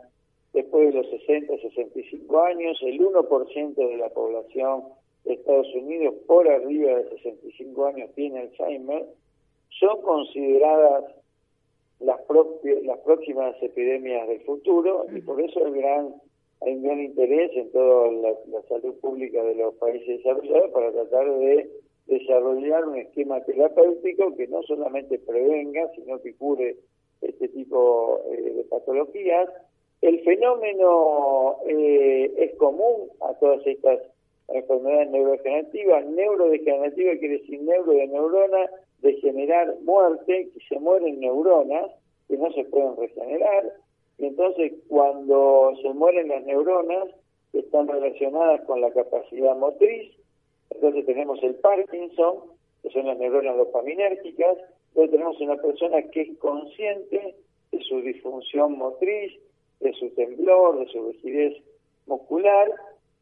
después 0.52 0.92
de 0.92 1.00
los 1.00 1.10
60, 1.10 1.56
65 1.58 2.42
años, 2.42 2.78
el 2.82 2.98
1% 3.00 3.74
de 3.74 3.96
la 3.96 4.08
población 4.08 4.84
Estados 5.24 5.72
Unidos 5.74 6.14
por 6.26 6.48
arriba 6.48 6.96
de 6.96 7.10
65 7.10 7.86
años 7.86 8.10
tiene 8.14 8.40
Alzheimer, 8.40 9.06
son 9.78 10.02
consideradas 10.02 11.04
las, 12.00 12.20
las 12.82 12.98
próximas 13.00 13.54
epidemias 13.62 14.28
del 14.28 14.40
futuro 14.42 15.06
y 15.14 15.20
por 15.20 15.40
eso 15.40 15.66
el 15.66 15.74
gran, 15.74 16.14
hay 16.62 16.74
un 16.74 16.82
gran 16.82 17.00
interés 17.00 17.50
en 17.54 17.70
toda 17.72 18.12
la, 18.12 18.62
salud 18.68 18.94
pública 19.00 19.42
de 19.42 19.54
los 19.54 19.74
países 19.76 20.18
desarrollados 20.18 20.70
para 20.72 20.92
tratar 20.92 21.32
de 21.38 21.70
desarrollar 22.06 22.86
un 22.86 22.96
esquema 22.96 23.40
terapéutico 23.44 24.36
que 24.36 24.46
no 24.48 24.62
solamente 24.64 25.18
prevenga, 25.18 25.90
sino 25.94 26.20
que 26.20 26.34
cure 26.34 26.76
este 27.22 27.48
tipo 27.48 28.20
eh, 28.30 28.52
de 28.52 28.64
patologías. 28.64 29.48
El 30.02 30.20
fenómeno 30.22 31.58
eh, 31.66 32.32
es 32.36 32.54
común 32.56 33.08
a 33.20 33.34
todas 33.34 33.66
estas 33.66 34.00
enfermedades 34.48 35.10
neurodegenerativas. 35.10 36.06
Neurodegenerativa 36.06 37.16
quiere 37.16 37.38
decir 37.38 37.62
neuro 37.62 37.92
de 37.92 38.06
neurona, 38.06 38.70
de 39.00 39.14
generar 39.14 39.76
muerte, 39.82 40.48
que 40.52 40.60
se 40.68 40.78
mueren 40.78 41.20
neuronas 41.20 41.90
que 42.28 42.36
no 42.36 42.50
se 42.52 42.64
pueden 42.64 42.96
regenerar. 42.96 43.72
Entonces 44.20 44.72
cuando 44.88 45.72
se 45.82 45.92
mueren 45.94 46.28
las 46.28 46.44
neuronas, 46.44 47.08
están 47.52 47.88
relacionadas 47.88 48.60
con 48.62 48.80
la 48.80 48.92
capacidad 48.92 49.56
motriz, 49.56 50.12
entonces 50.70 51.04
tenemos 51.06 51.42
el 51.42 51.56
Parkinson, 51.56 52.36
que 52.82 52.90
son 52.90 53.06
las 53.06 53.18
neuronas 53.18 53.56
dopaminérgicas, 53.56 54.56
entonces 54.88 55.10
tenemos 55.10 55.40
una 55.40 55.56
persona 55.56 56.02
que 56.10 56.22
es 56.22 56.38
consciente 56.38 57.34
de 57.72 57.82
su 57.82 58.00
disfunción 58.02 58.78
motriz, 58.78 59.32
de 59.80 59.92
su 59.94 60.10
temblor, 60.10 60.78
de 60.78 60.86
su 60.86 61.10
rigidez 61.10 61.62
muscular, 62.06 62.70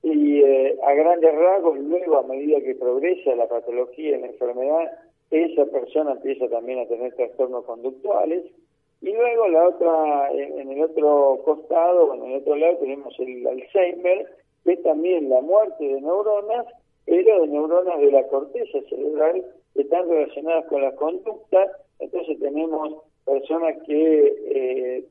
y 0.02 0.40
eh, 0.42 0.78
a 0.84 0.94
grandes 0.94 1.34
rasgos, 1.34 1.78
luego 1.78 2.18
a 2.18 2.22
medida 2.22 2.61
que 2.61 2.74
progresa 2.74 3.34
la 3.34 3.48
patología 3.48 4.16
y 4.16 4.20
la 4.20 4.26
enfermedad, 4.28 4.92
esa 5.30 5.66
persona 5.66 6.12
empieza 6.12 6.48
también 6.48 6.78
a 6.78 6.87
tener 6.87 7.14
trastornos 7.14 7.64
conductuales. 7.64 8.44
Y 9.00 9.12
luego 9.12 9.48
la 9.48 9.68
otra, 9.68 10.30
en, 10.32 10.70
el 10.70 10.82
otro 10.82 11.40
costado, 11.44 12.14
en 12.14 12.24
el 12.24 12.40
otro 12.40 12.56
lado 12.56 12.78
tenemos 12.78 13.14
el 13.20 13.46
Alzheimer, 13.46 14.26
que 14.64 14.72
es 14.72 14.82
también 14.82 15.30
la 15.30 15.40
muerte 15.40 15.84
de 15.84 16.00
neuronas, 16.00 16.66
pero 17.04 17.42
de 17.42 17.48
neuronas 17.48 18.00
de 18.00 18.11
la 18.11 18.26
corteza 18.26 18.80
cerebral 18.88 19.44
que 19.74 19.82
están 19.82 20.08
relacionadas 20.08 20.66
con 20.66 20.82
la 20.82 20.94
conducta. 20.96 21.66
Entonces 22.00 22.38
tenemos 22.40 23.02
personas 23.24 23.76
que 23.87 24.26
eh, 24.50 25.04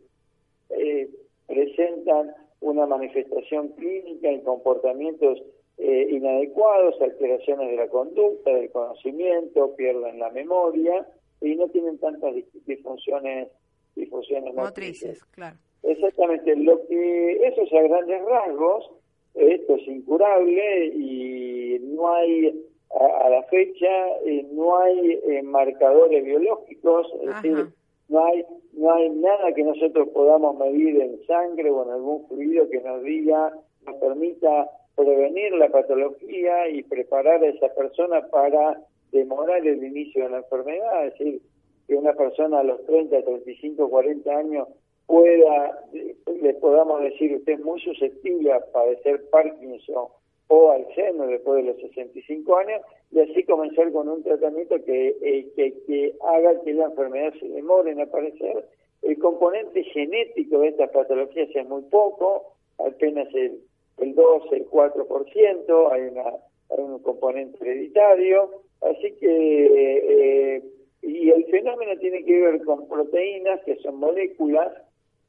eh, 0.69 1.09
presentan 1.47 2.33
una 2.61 2.85
manifestación 2.85 3.69
clínica 3.69 4.29
en 4.29 4.41
comportamientos 4.41 5.41
eh, 5.77 6.07
inadecuados, 6.09 6.99
alteraciones 7.01 7.69
de 7.69 7.75
la 7.75 7.87
conducta, 7.87 8.51
del 8.51 8.71
conocimiento, 8.71 9.75
pierden 9.75 10.19
la 10.19 10.31
memoria 10.31 11.07
y 11.39 11.55
no 11.55 11.69
tienen 11.69 11.99
tantas 11.99 12.33
disfunciones, 12.65 13.49
disfunciones 13.97 14.53
motrices. 14.53 15.23
claro. 15.31 15.57
Exactamente, 15.83 16.55
lo 16.55 16.85
que 16.87 17.47
eso 17.47 17.61
es 17.61 17.73
a 17.73 17.81
grandes 17.81 18.21
rasgos, 18.25 18.91
esto 19.35 19.75
es 19.75 19.87
incurable 19.87 20.87
y 20.87 21.79
no 21.79 22.13
hay 22.13 22.65
a, 22.89 23.29
la 23.29 23.43
fecha 23.43 24.07
eh, 24.25 24.45
no 24.51 24.79
hay 24.79 25.11
eh, 25.11 25.43
marcadores 25.43 26.23
biológicos, 26.23 27.07
es 27.21 27.35
decir, 27.35 27.67
no 28.09 28.25
hay 28.25 28.45
no 28.73 28.93
hay 28.93 29.09
nada 29.09 29.53
que 29.53 29.63
nosotros 29.63 30.09
podamos 30.09 30.57
medir 30.57 31.01
en 31.01 31.25
sangre 31.25 31.69
o 31.69 31.83
en 31.83 31.91
algún 31.91 32.27
fluido 32.27 32.69
que 32.69 32.81
nos 32.81 33.03
diga, 33.03 33.53
nos 33.85 33.95
permita 33.95 34.69
prevenir 34.95 35.53
la 35.53 35.69
patología 35.69 36.69
y 36.69 36.83
preparar 36.83 37.43
a 37.43 37.47
esa 37.47 37.73
persona 37.73 38.27
para 38.27 38.81
demorar 39.11 39.65
el 39.65 39.83
inicio 39.83 40.23
de 40.23 40.29
la 40.29 40.37
enfermedad, 40.37 41.07
es 41.07 41.13
decir, 41.13 41.41
que 41.87 41.95
una 41.95 42.13
persona 42.13 42.59
a 42.59 42.63
los 42.63 42.85
30, 42.85 43.23
35, 43.23 43.89
40 43.89 44.31
años 44.31 44.67
pueda, 45.05 45.81
le 45.93 46.53
podamos 46.55 47.01
decir, 47.01 47.33
usted 47.35 47.53
es 47.53 47.59
muy 47.61 47.79
susceptible 47.81 48.51
a 48.51 48.59
padecer 48.71 49.23
Parkinson 49.29 50.07
o 50.49 50.71
Alzheimer 50.71 51.29
después 51.29 51.63
de 51.63 51.71
los 51.71 51.81
65 51.81 52.57
años, 52.57 52.81
y 53.11 53.19
así 53.19 53.43
comenzar 53.43 53.91
con 53.91 54.07
un 54.07 54.23
tratamiento 54.23 54.75
que, 54.83 55.15
eh, 55.21 55.47
que, 55.55 55.73
que 55.85 56.15
haga 56.21 56.61
que 56.61 56.73
la 56.73 56.85
enfermedad 56.85 57.33
se 57.39 57.47
demore 57.47 57.91
en 57.91 58.01
aparecer. 58.01 58.65
El 59.01 59.17
componente 59.19 59.83
genético 59.83 60.59
de 60.59 60.69
estas 60.69 60.89
patologías 60.91 61.49
es 61.53 61.67
muy 61.67 61.83
poco, 61.83 62.53
apenas 62.77 63.27
el, 63.33 63.59
el 63.97 64.15
2, 64.15 64.43
el 64.53 64.69
4%, 64.69 65.91
hay, 65.91 66.01
una, 66.01 66.23
hay 66.69 66.79
un 66.79 66.99
componente 66.99 67.57
hereditario, 67.61 68.51
así 68.81 69.13
que, 69.19 70.55
eh, 70.55 70.63
y 71.01 71.29
el 71.29 71.45
fenómeno 71.45 71.97
tiene 71.99 72.23
que 72.23 72.41
ver 72.41 72.63
con 72.63 72.87
proteínas, 72.87 73.61
que 73.63 73.77
son 73.77 73.95
moléculas 73.97 74.71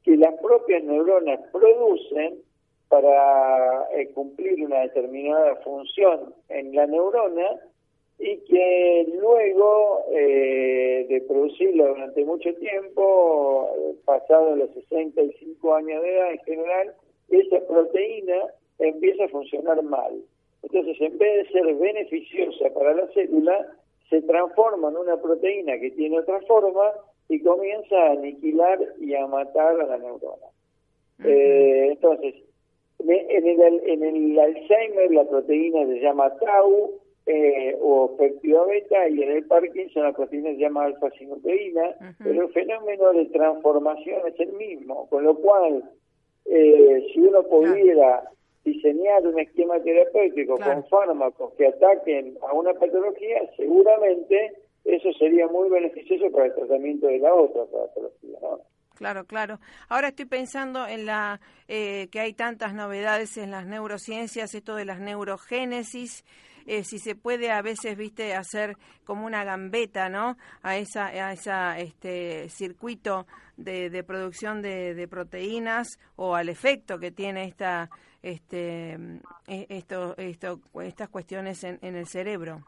que 0.03 0.17
las 0.17 0.33
propias 0.41 0.83
neuronas 0.83 1.39
producen 1.51 2.39
para 2.87 3.87
eh, 3.93 4.09
cumplir 4.13 4.65
una 4.65 4.79
determinada 4.81 5.55
función 5.57 6.33
en 6.49 6.73
la 6.73 6.87
neurona 6.87 7.59
y 8.17 8.37
que 8.39 9.07
luego 9.17 10.03
eh, 10.11 11.05
de 11.07 11.21
producirlo 11.21 11.89
durante 11.89 12.25
mucho 12.25 12.53
tiempo, 12.55 13.69
pasado 14.03 14.55
los 14.55 14.71
65 14.71 15.75
años 15.75 16.01
de 16.01 16.15
edad 16.15 16.31
en 16.31 16.39
general, 16.39 16.93
esa 17.29 17.65
proteína 17.65 18.47
empieza 18.79 19.25
a 19.25 19.29
funcionar 19.29 19.81
mal. 19.83 20.21
Entonces, 20.63 20.99
en 20.99 21.17
vez 21.17 21.47
de 21.47 21.53
ser 21.53 21.75
beneficiosa 21.75 22.73
para 22.73 22.93
la 22.93 23.07
célula, 23.13 23.78
se 24.09 24.21
transforma 24.23 24.89
en 24.89 24.97
una 24.97 25.17
proteína 25.17 25.79
que 25.79 25.91
tiene 25.91 26.19
otra 26.19 26.39
forma 26.41 26.91
y 27.27 27.41
comienza 27.41 27.95
a 27.95 28.11
aniquilar 28.11 28.79
y 28.99 29.13
a 29.13 29.27
matar 29.27 29.79
a 29.79 29.85
la 29.85 29.97
neurona. 29.97 30.47
eh, 31.23 31.87
entonces, 31.91 32.35
en 32.99 33.61
el, 33.61 33.81
en 33.85 34.03
el 34.03 34.39
Alzheimer 34.39 35.11
la 35.11 35.23
proteína 35.25 35.85
se 35.85 35.99
llama 35.99 36.35
tau 36.37 36.99
eh, 37.25 37.77
o 37.81 38.15
péptido 38.17 38.65
beta 38.65 39.07
y 39.07 39.21
en 39.21 39.31
el 39.31 39.45
Parkinson 39.45 40.03
la 40.03 40.13
proteína 40.13 40.49
se 40.51 40.57
llama 40.57 40.85
alfa-sinucleína, 40.85 42.15
pero 42.23 42.43
el 42.43 42.49
fenómeno 42.49 43.13
de 43.13 43.25
transformación 43.27 44.21
es 44.27 44.39
el 44.39 44.53
mismo, 44.53 45.07
con 45.09 45.23
lo 45.23 45.35
cual 45.35 45.83
eh, 46.45 47.05
si 47.13 47.19
uno 47.19 47.43
pudiera 47.43 48.23
diseñar 48.63 49.25
un 49.25 49.39
esquema 49.39 49.79
terapéutico 49.81 50.57
con 50.57 50.85
fármacos 50.87 51.53
que 51.53 51.67
ataquen 51.67 52.37
a 52.47 52.53
una 52.53 52.73
patología, 52.73 53.41
seguramente 53.55 54.53
eso 54.85 55.11
sería 55.13 55.47
muy 55.47 55.69
beneficioso 55.69 56.31
para 56.31 56.47
el 56.47 56.55
tratamiento 56.55 57.07
de 57.07 57.19
la 57.19 57.33
otra 57.33 57.65
patología, 57.65 58.39
¿no? 58.41 58.59
Claro, 58.95 59.23
claro. 59.23 59.59
Ahora 59.87 60.09
estoy 60.09 60.25
pensando 60.25 60.85
en 60.85 61.05
la 61.05 61.39
eh, 61.69 62.09
que 62.11 62.19
hay 62.19 62.33
tantas 62.33 62.73
novedades 62.73 63.37
en 63.37 63.49
las 63.49 63.65
neurociencias, 63.65 64.53
esto 64.53 64.75
de 64.75 64.83
las 64.83 64.99
neurogénesis, 64.99 66.25
eh, 66.69 66.83
si 66.83 66.99
se 66.99 67.15
puede 67.15 67.49
a 67.49 67.63
veces, 67.63 67.97
viste, 67.97 68.35
hacer 68.35 68.75
como 69.03 69.25
una 69.25 69.43
gambeta, 69.43 70.07
¿no? 70.07 70.37
A 70.61 70.77
esa, 70.77 71.07
a 71.07 71.33
esa 71.33 71.79
este 71.79 72.47
circuito 72.49 73.25
de, 73.57 73.89
de 73.89 74.03
producción 74.03 74.61
de, 74.61 74.93
de, 74.93 75.07
proteínas 75.07 75.97
o 76.15 76.35
al 76.35 76.47
efecto 76.47 76.99
que 76.99 77.09
tiene 77.09 77.45
esta, 77.45 77.89
este, 78.21 78.91
e, 79.47 79.65
esto, 79.69 80.15
esto, 80.17 80.59
estas 80.83 81.09
cuestiones 81.09 81.63
en, 81.63 81.79
en 81.81 81.95
el 81.95 82.05
cerebro. 82.05 82.59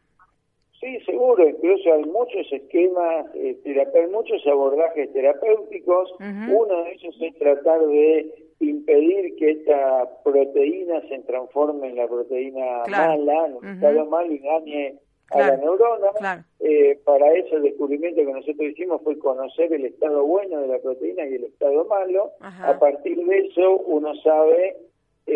Sí, 0.79 0.99
seguro, 1.05 1.47
incluso 1.47 1.93
hay 1.93 2.03
muchos 2.05 2.51
esquemas, 2.51 3.27
eh, 3.35 3.55
hay 3.65 4.07
muchos 4.07 4.41
abordajes 4.47 5.13
terapéuticos. 5.13 6.11
Uno 6.19 6.83
de 6.83 6.93
ellos 6.93 7.15
es 7.21 7.37
tratar 7.37 7.81
de 7.81 8.40
impedir 8.62 9.36
que 9.36 9.52
esta 9.52 10.10
proteína 10.24 11.02
se 11.08 11.19
transforme 11.19 11.89
en 11.89 11.97
la 11.97 12.08
proteína 12.08 12.84
mala, 12.89 13.47
en 13.47 13.56
un 13.56 13.67
estado 13.67 14.06
mal 14.06 14.32
y 14.32 14.39
dañe 14.39 15.00
a 15.32 15.39
la 15.39 15.58
neurona. 15.58 16.45
Eh, 16.60 17.00
para 17.04 17.34
eso 17.34 17.58
el 17.58 17.63
descubrimiento 17.63 18.21
que 18.21 18.34
nosotros 18.34 18.69
hicimos 18.69 19.02
fue 19.04 19.17
conocer 19.17 19.74
el 19.74 19.86
estado 19.86 20.24
bueno 20.26 20.62
de 20.62 20.67
la 20.67 20.80
proteína 20.80 21.26
y 21.26 21.36
el 21.36 21.45
estado 21.45 21.86
malo. 21.86 22.32
A 22.41 22.78
partir 22.80 23.17
de 23.17 23.38
eso 23.39 23.78
uno 23.78 24.13
sabe 24.15 24.78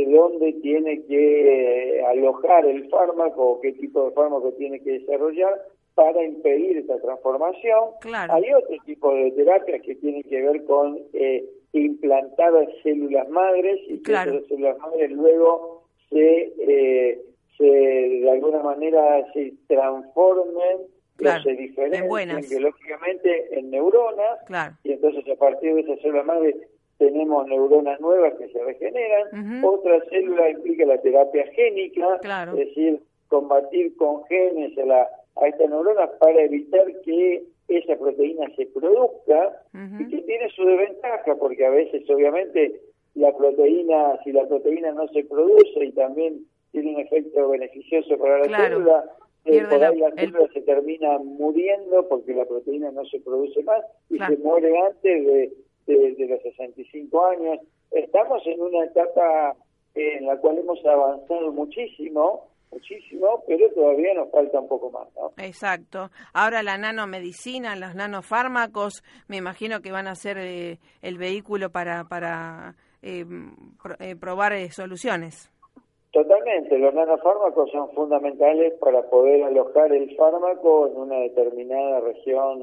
dónde 0.04 0.54
tiene 0.62 1.04
que 1.06 2.00
eh, 2.00 2.06
alojar 2.06 2.66
el 2.66 2.90
fármaco 2.90 3.52
o 3.52 3.62
qué 3.62 3.72
tipo 3.74 4.06
de 4.06 4.12
fármaco 4.12 4.52
tiene 4.54 4.82
que 4.82 5.00
desarrollar 5.00 5.62
para 5.94 6.24
impedir 6.24 6.78
esta 6.78 7.00
transformación. 7.00 7.92
Hay 8.30 8.54
otro 8.54 8.76
tipo 8.86 9.14
de 9.14 9.32
terapias 9.32 9.82
que 9.82 9.96
tienen 9.96 10.24
que 10.24 10.42
ver 10.42 10.66
con 10.66 11.00
eh, 11.14 11.46
implantar 11.80 12.54
células 12.84 13.30
madres 13.30 13.80
y 13.88 14.02
que 14.02 14.12
esas 14.12 14.46
células 14.48 14.78
madres 14.80 15.12
luego 15.12 15.84
se, 16.10 16.54
eh, 16.60 17.22
se 17.58 17.66
de 17.66 18.32
alguna 18.32 18.62
manera 18.64 19.26
se 19.34 19.54
transformen 19.68 20.78
o 21.20 21.42
se 21.44 21.54
diferencien 21.54 22.50
biológicamente 22.50 23.60
en 23.60 23.70
neuronas. 23.70 24.40
Y 24.84 24.94
entonces 24.94 25.24
a 25.30 25.36
partir 25.36 25.74
de 25.76 25.82
esas 25.82 26.00
células 26.02 26.26
madres 26.26 26.56
tenemos 26.98 27.48
neuronas 27.48 28.00
nuevas 28.00 28.34
que 28.36 28.48
se 28.50 28.64
regeneran, 28.64 29.64
otra 29.64 30.00
célula 30.10 30.50
implica 30.50 30.86
la 30.86 31.02
terapia 31.02 31.46
génica, 31.54 32.20
es 32.52 32.68
decir, 32.68 33.02
combatir 33.28 33.96
con 33.98 34.24
genes 34.26 34.78
a, 34.78 34.86
la, 34.86 35.10
a 35.42 35.48
esta 35.48 35.68
neurona 35.68 36.10
para 36.20 36.42
evitar 36.42 36.86
que 37.04 37.44
esa 37.67 37.95
proteína 37.97 38.47
se 38.56 38.65
produzca 38.67 39.62
y 39.73 40.08
que 40.10 40.21
tiene 40.21 40.49
su 40.49 40.65
desventaja 40.65 41.36
porque 41.36 41.65
a 41.65 41.71
veces 41.71 42.08
obviamente 42.10 42.80
la 43.15 43.36
proteína, 43.36 44.19
si 44.23 44.32
la 44.32 44.47
proteína 44.47 44.91
no 44.91 45.08
se 45.08 45.23
produce 45.23 45.86
y 45.86 45.91
también 45.93 46.45
tiene 46.71 46.95
un 46.95 46.99
efecto 47.01 47.49
beneficioso 47.49 48.17
para 48.17 48.45
la 48.45 48.58
célula, 48.58 49.06
eh, 49.45 49.63
por 49.69 49.84
ahí 49.84 49.97
la, 49.97 50.12
célula 50.12 50.47
se 50.54 50.62
termina 50.62 51.17
muriendo 51.19 52.08
porque 52.08 52.34
la 52.34 52.45
proteína 52.45 52.91
no 52.91 53.06
se 53.06 53.19
produce 53.19 53.63
más 53.63 53.84
y 54.10 54.17
se 54.17 54.38
muere 54.38 54.78
antes 54.80 55.25
de 55.25 55.65
de, 55.88 56.28
los 56.28 56.41
65 56.41 57.25
años. 57.25 57.60
Estamos 57.91 58.45
en 58.45 58.62
una 58.62 58.86
etapa 58.86 59.56
en 59.93 60.25
la 60.25 60.38
cual 60.38 60.58
hemos 60.58 60.84
avanzado 60.86 61.51
muchísimo, 61.51 62.47
muchísimo, 62.76 63.44
pero 63.48 63.70
todavía 63.74 64.14
nos 64.14 64.30
falta 64.30 64.60
un 64.60 64.68
poco 64.68 64.92
más, 64.92 65.08
¿no? 65.16 65.32
Exacto. 65.38 66.10
Ahora 66.34 66.62
la 66.62 66.78
nanomedicina, 66.78 67.76
los 67.76 67.96
nanofármacos, 67.96 69.04
me 69.28 69.38
imagino 69.38 69.82
que 69.82 69.92
van 69.92 70.08
a 70.08 70.16
ser 70.16 70.38
eh, 70.38 70.78
el 71.02 71.18
vehículo 71.18 71.70
para, 71.72 72.04
para 72.04 72.76
eh, 73.02 73.26
eh, 74.00 74.16
probar 74.16 74.54
soluciones. 74.72 75.50
Totalmente, 76.12 76.78
los 76.78 76.94
nanofármacos 76.94 77.72
son 77.72 77.92
fundamentales 77.92 78.74
para 78.80 79.02
poder 79.10 79.44
alojar 79.44 79.92
el 79.92 80.16
fármaco 80.16 80.88
en 80.88 80.98
una 80.98 81.20
determinada 81.20 82.00
región 82.02 82.62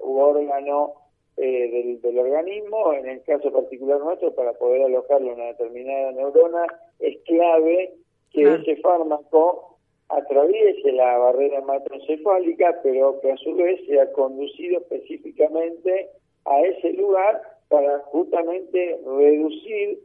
u 0.00 0.18
órgano 0.18 0.94
eh, 1.40 2.00
del, 2.02 2.18
organismo, 2.18 2.92
en 2.94 3.08
el 3.08 3.22
caso 3.22 3.52
particular 3.52 4.00
nuestro, 4.00 4.34
para 4.34 4.54
poder 4.54 4.82
alojarlo 4.82 5.28
en 5.28 5.34
una 5.34 5.44
determinada 5.44 6.10
neurona, 6.10 6.66
es 6.98 7.16
clave 7.22 7.94
que 8.32 8.42
ese 8.42 8.76
fármaco 8.76 9.78
atraviese 10.08 10.92
la 10.92 11.18
barrera 11.18 11.58
hematoencefálica, 11.58 12.80
pero 12.82 13.20
que 13.20 13.32
a 13.32 13.36
su 13.36 13.54
vez 13.54 13.80
sea 13.86 14.10
conducido 14.12 14.80
específicamente 14.80 16.08
a 16.44 16.60
ese 16.60 16.92
lugar 16.94 17.42
para 17.68 17.98
justamente 18.10 18.98
reducir 19.04 19.98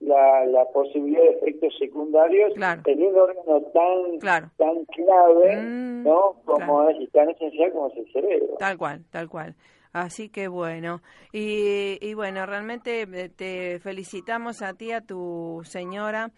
la, 0.00 0.46
la 0.46 0.64
posibilidad 0.72 1.20
de 1.20 1.30
efectos 1.30 1.74
secundarios 1.78 2.54
en 2.86 3.02
un 3.02 3.16
órgano 3.16 3.60
tan 3.72 4.46
tan 4.56 4.84
clave, 4.86 5.56
mm, 5.56 6.04
¿no? 6.04 6.36
Como 6.46 6.88
es 6.88 6.98
y 7.00 7.06
tan 7.08 7.28
esencial 7.28 7.70
como 7.72 7.88
es 7.88 7.98
el 7.98 8.12
cerebro. 8.12 8.56
Tal 8.58 8.78
cual, 8.78 9.04
tal 9.10 9.28
cual. 9.28 9.54
Así 9.92 10.30
que 10.30 10.48
bueno, 10.48 11.02
y, 11.32 11.98
y 12.00 12.14
bueno, 12.14 12.46
realmente 12.46 13.02
eh, 13.02 13.28
te 13.28 13.80
felicitamos 13.80 14.62
a 14.62 14.72
ti, 14.74 14.92
a 14.92 15.00
tu 15.00 15.60
señora 15.64 16.30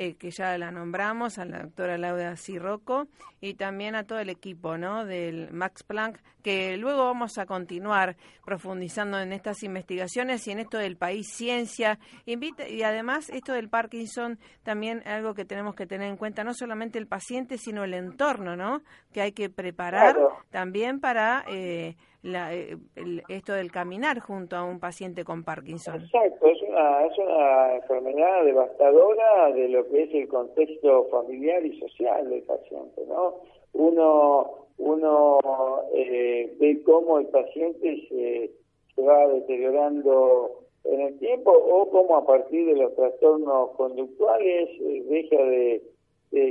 eh, 0.00 0.14
que 0.14 0.30
ya 0.30 0.56
la 0.58 0.70
nombramos, 0.70 1.38
a 1.38 1.44
la 1.44 1.64
doctora 1.64 1.98
Laura 1.98 2.36
Sirroco 2.36 3.08
y 3.40 3.54
también 3.54 3.96
a 3.96 4.04
todo 4.04 4.20
el 4.20 4.28
equipo 4.28 4.78
¿no? 4.78 5.04
del 5.04 5.50
Max 5.50 5.82
Planck, 5.82 6.20
que 6.42 6.76
luego 6.76 7.04
vamos 7.04 7.36
a 7.36 7.46
continuar 7.46 8.16
profundizando 8.44 9.18
en 9.18 9.32
estas 9.32 9.62
investigaciones 9.64 10.46
y 10.46 10.52
en 10.52 10.60
esto 10.60 10.78
del 10.78 10.96
país 10.96 11.26
ciencia. 11.32 11.98
Invita, 12.26 12.68
y 12.68 12.84
además 12.84 13.28
esto 13.28 13.52
del 13.52 13.68
Parkinson 13.68 14.38
también 14.62 15.02
algo 15.04 15.34
que 15.34 15.44
tenemos 15.44 15.74
que 15.74 15.86
tener 15.86 16.08
en 16.08 16.16
cuenta, 16.16 16.44
no 16.44 16.54
solamente 16.54 16.98
el 16.98 17.08
paciente, 17.08 17.58
sino 17.58 17.82
el 17.82 17.94
entorno, 17.94 18.54
¿no? 18.54 18.82
que 19.12 19.20
hay 19.20 19.32
que 19.32 19.50
preparar 19.50 20.16
también 20.50 21.00
para... 21.00 21.44
Eh, 21.48 21.96
la, 22.22 22.54
eh, 22.54 22.76
esto 23.28 23.52
del 23.52 23.70
caminar 23.70 24.18
junto 24.20 24.56
a 24.56 24.64
un 24.64 24.80
paciente 24.80 25.24
con 25.24 25.44
Parkinson. 25.44 26.02
Exacto, 26.02 26.46
es 26.46 26.62
una, 26.62 27.74
enfermedad 27.76 28.44
devastadora 28.44 29.52
de 29.52 29.68
lo 29.68 29.88
que 29.88 30.02
es 30.02 30.14
el 30.14 30.28
contexto 30.28 31.08
familiar 31.10 31.64
y 31.64 31.78
social 31.78 32.28
del 32.28 32.42
paciente, 32.42 33.02
¿no? 33.08 33.36
Uno, 33.72 34.66
uno 34.78 35.38
eh, 35.94 36.54
ve 36.58 36.82
cómo 36.84 37.18
el 37.18 37.26
paciente 37.26 38.06
se, 38.08 38.50
va 39.00 39.28
deteriorando 39.28 40.64
en 40.84 41.00
el 41.00 41.18
tiempo 41.20 41.52
o 41.52 41.88
cómo 41.90 42.16
a 42.16 42.26
partir 42.26 42.66
de 42.66 42.74
los 42.74 42.94
trastornos 42.96 43.70
conductuales 43.76 44.68
eh, 44.80 45.04
deja 45.08 45.42
de, 45.42 45.82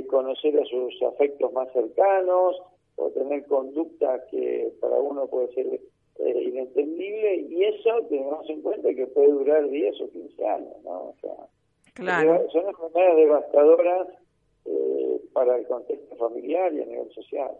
conocer 0.08 0.58
a 0.58 0.64
sus 0.64 1.02
afectos 1.02 1.52
más 1.52 1.72
cercanos 1.72 2.60
o 2.98 3.10
tener 3.10 3.46
conductas 3.46 4.22
que 4.30 4.72
para 4.80 4.96
uno 4.96 5.26
puede 5.26 5.52
ser 5.54 5.66
eh, 6.18 6.42
inentendible 6.42 7.36
y 7.48 7.64
eso 7.64 7.90
tenemos 8.08 8.48
en 8.50 8.60
cuenta 8.60 8.92
que 8.92 9.06
puede 9.06 9.30
durar 9.30 9.68
10 9.68 10.00
o 10.02 10.10
15 10.10 10.46
años, 10.46 10.76
¿no? 10.84 10.90
O 10.90 11.14
sea, 11.20 11.34
claro. 11.94 12.44
son 12.50 12.68
enfermedades 12.68 13.16
devastadoras 13.16 14.08
eh, 14.64 15.20
para 15.32 15.56
el 15.56 15.66
contexto 15.66 16.16
familiar 16.16 16.72
y 16.74 16.82
a 16.82 16.86
nivel 16.86 17.10
social. 17.12 17.52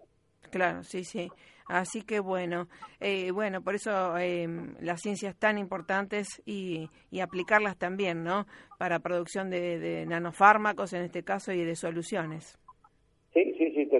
Claro, 0.51 0.83
sí, 0.83 1.05
sí. 1.05 1.29
Así 1.68 2.03
que 2.03 2.18
bueno, 2.18 2.68
eh, 2.98 3.31
bueno, 3.31 3.62
por 3.62 3.74
eso 3.74 4.16
eh, 4.16 4.48
las 4.81 5.03
ciencias 5.03 5.37
tan 5.37 5.59
importantes 5.59 6.27
y, 6.46 6.88
y, 7.11 7.20
aplicarlas 7.20 7.77
también, 7.77 8.24
¿no? 8.24 8.46
Para 8.79 9.01
producción 9.01 9.51
de, 9.51 9.79
de, 9.79 10.07
nanofármacos 10.07 10.94
en 10.94 11.03
este 11.03 11.22
caso 11.22 11.53
y 11.53 11.62
de 11.64 11.77
soluciones. 11.77 12.59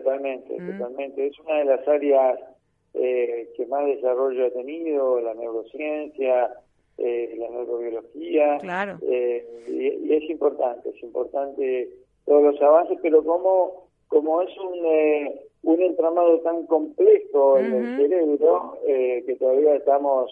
Totalmente, 0.01 0.61
mm. 0.61 0.79
totalmente. 0.79 1.27
Es 1.27 1.39
una 1.41 1.59
de 1.59 1.65
las 1.65 1.89
áreas 1.89 2.41
eh, 2.95 3.51
que 3.57 3.67
más 3.67 3.87
desarrollo 3.87 4.47
ha 4.47 4.51
tenido, 4.51 5.21
la 5.21 5.35
neurociencia, 5.35 6.51
eh, 6.99 7.35
la 7.39 7.49
neurobiología. 7.49 8.59
Claro. 8.59 8.99
Eh, 9.03 9.47
y, 9.69 10.07
y, 10.07 10.15
es 10.15 10.29
importante, 10.31 10.91
es 10.91 11.03
importante 11.03 11.89
todos 12.25 12.43
los 12.43 12.61
avances, 12.61 12.99
pero 13.01 13.23
como, 13.25 13.89
como 14.09 14.43
es 14.43 14.51
un 14.59 14.85
eh, 14.85 15.41
un 15.63 15.83
entramado 15.83 16.41
tan 16.41 16.67
complejo 16.67 17.59
en 17.59 17.73
el 17.73 17.97
cerebro 17.97 18.79
eh, 18.87 19.25
que 19.27 19.37
todavía 19.37 19.75
estamos 19.75 20.31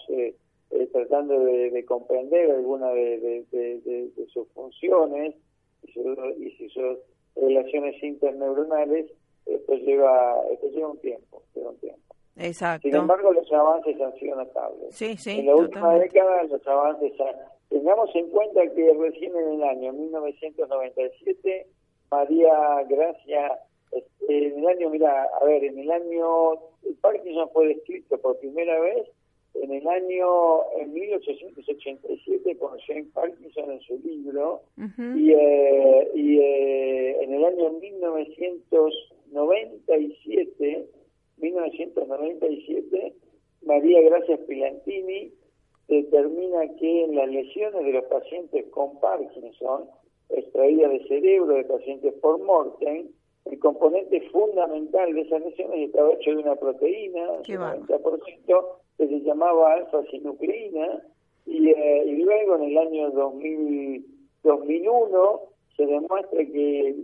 tratando 0.93 1.39
de, 1.39 1.85
comprender 1.85 2.49
algunas 2.51 2.93
de, 2.93 4.09
sus 4.33 4.47
funciones 4.49 5.35
y, 5.83 5.91
sus 5.91 6.97
relaciones 7.35 8.01
interneuronales, 8.01 9.11
esto 9.49 9.75
lleva, 9.75 10.41
esto 10.51 10.67
lleva 10.69 10.89
un 10.89 10.99
tiempo, 10.99 11.41
lleva 11.55 11.69
un 11.69 11.77
tiempo. 11.77 12.15
Exacto. 12.35 12.87
Sin 12.87 12.95
embargo, 12.95 13.33
los 13.33 13.51
avances 13.51 13.99
han 13.99 14.13
sido 14.15 14.35
notables. 14.35 14.95
Sí, 14.95 15.17
sí, 15.17 15.39
en 15.39 15.47
la 15.47 15.55
última 15.55 15.95
década 15.95 16.43
los 16.43 16.65
avances 16.67 17.19
han... 17.19 17.35
Tengamos 17.69 18.09
en 18.15 18.29
cuenta 18.29 18.61
que 18.73 18.93
recién 18.93 19.35
en 19.35 19.55
el 19.55 19.63
año 19.63 19.91
1997, 19.93 21.67
María 22.09 22.83
Gracia 22.87 23.59
en 24.27 24.59
el 24.59 24.67
año, 24.67 24.89
mira, 24.89 25.27
a 25.39 25.45
ver, 25.45 25.63
en 25.63 25.79
el 25.79 25.89
año, 25.89 26.53
el 26.85 26.95
Parkinson 27.01 27.49
fue 27.53 27.67
descrito 27.67 28.17
por 28.17 28.37
primera 28.39 28.79
vez 28.79 29.07
en 29.53 29.71
el 29.71 29.87
año, 29.87 30.71
en 30.79 30.93
1887, 30.93 32.57
con 32.57 32.77
James 32.79 33.07
Parkinson 33.13 33.71
en 33.71 33.81
su 33.81 33.97
libro, 33.99 34.61
y, 34.77 35.31
eh, 35.31 36.11
y 36.13 36.39
eh, 36.39 37.23
en 37.23 37.33
el 37.33 37.45
año 37.45 37.71
1997, 39.31 40.87
1997, 41.37 43.13
María 43.63 44.01
Gracia 44.01 44.37
Pilantini 44.47 45.31
determina 45.87 46.67
que 46.79 47.03
en 47.03 47.15
las 47.15 47.29
lesiones 47.29 47.85
de 47.85 47.93
los 47.93 48.05
pacientes 48.05 48.65
con 48.71 48.99
Parkinson, 48.99 49.85
extraídas 50.29 50.91
de 50.91 51.07
cerebro 51.07 51.55
de 51.55 51.63
pacientes 51.63 52.13
por 52.15 52.43
Morten, 52.43 53.09
el 53.45 53.59
componente 53.59 54.21
fundamental 54.29 55.13
de 55.13 55.21
esas 55.21 55.41
lesiones 55.41 55.87
estaba 55.87 56.13
hecho 56.13 56.31
de 56.31 56.37
una 56.37 56.55
proteína, 56.55 57.39
90%, 57.43 58.65
que 58.97 59.07
se 59.07 59.19
llamaba 59.21 59.73
alfa-sinucleína, 59.73 61.03
y, 61.45 61.69
eh, 61.69 62.03
y 62.05 62.23
luego 62.23 62.55
en 62.57 62.63
el 62.63 62.77
año 62.77 63.11
2000, 63.11 64.05
2001 64.43 65.41
se 65.77 65.85
demuestra 65.85 66.45
que 66.45 66.95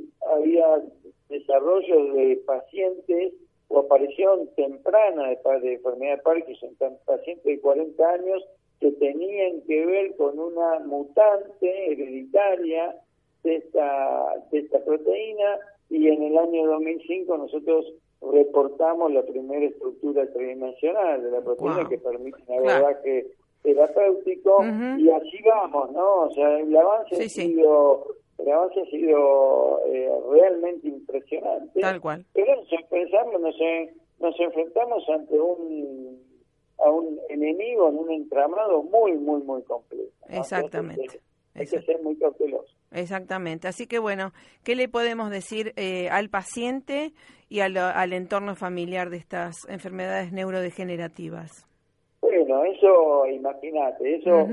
desarrollo 1.54 2.14
de 2.14 2.42
pacientes 2.46 3.34
o 3.68 3.80
aparición 3.80 4.50
temprana 4.56 5.30
de, 5.30 5.60
de 5.62 5.74
enfermedad 5.74 6.18
de 6.18 6.22
Parkinson, 6.24 6.70
pacientes 7.06 7.44
de 7.44 7.60
40 7.60 8.10
años 8.10 8.44
que 8.80 8.92
tenían 8.94 9.62
que 9.62 9.86
ver 9.86 10.16
con 10.16 10.38
una 10.40 10.80
mutante 10.80 11.92
hereditaria 11.92 12.96
de 13.44 13.56
esta, 13.56 14.46
de 14.52 14.60
esta 14.60 14.84
proteína 14.84 15.60
y 15.90 16.08
en 16.08 16.24
el 16.24 16.38
año 16.38 16.68
2005 16.68 17.38
nosotros 17.38 17.94
reportamos 18.22 19.12
la 19.12 19.24
primera 19.24 19.66
estructura 19.66 20.26
tridimensional 20.32 21.24
de 21.24 21.32
la 21.32 21.42
proteína 21.42 21.88
que 21.88 21.98
permite 21.98 22.38
un 22.48 22.70
abordaje 22.70 23.28
terapéutico 23.62 24.64
y 24.98 25.10
así 25.10 25.38
vamos, 25.46 25.92
¿no? 25.92 26.22
O 26.22 26.32
sea, 26.32 26.60
el 26.60 26.76
avance 26.76 27.16
ha 27.16 27.30
sido 27.30 28.08
el 28.38 28.52
avance 28.52 28.82
ha 28.82 28.86
sido 28.86 29.82
eh, 29.88 30.10
realmente 30.32 30.88
impresionante. 30.88 31.80
Tal 31.80 32.02
cual. 32.02 32.26
Pero 32.34 32.62
pensamos, 32.90 33.42
nos, 33.42 33.56
nos 34.20 34.40
enfrentamos 34.40 35.08
ante 35.10 35.40
un 35.40 36.24
a 36.80 36.90
un 36.90 37.20
enemigo 37.30 37.90
en 37.90 37.98
un 37.98 38.12
entramado 38.12 38.84
muy, 38.84 39.14
muy, 39.14 39.42
muy 39.42 39.62
complejo. 39.64 40.12
Exactamente. 40.28 41.22
hay 41.54 41.68
que 41.68 41.82
ser 41.82 42.02
muy 42.02 42.18
cauteloso. 42.18 42.76
Exactamente. 42.92 43.68
Así 43.68 43.88
que 43.88 44.00
bueno, 44.00 44.34
¿qué 44.64 44.76
le 44.76 44.88
podemos 44.88 45.30
decir 45.30 45.74
eh, 45.76 46.10
al 46.10 46.30
paciente 46.30 47.14
y 47.50 47.62
al, 47.62 47.78
al, 47.78 48.14
entorno 48.14 48.56
familiar 48.56 49.10
de 49.10 49.18
estas 49.18 49.56
enfermedades 49.70 50.32
neurodegenerativas? 50.32 51.66
Bueno, 52.22 52.64
eso, 52.66 53.26
imagínate, 53.28 54.16
eso 54.16 54.48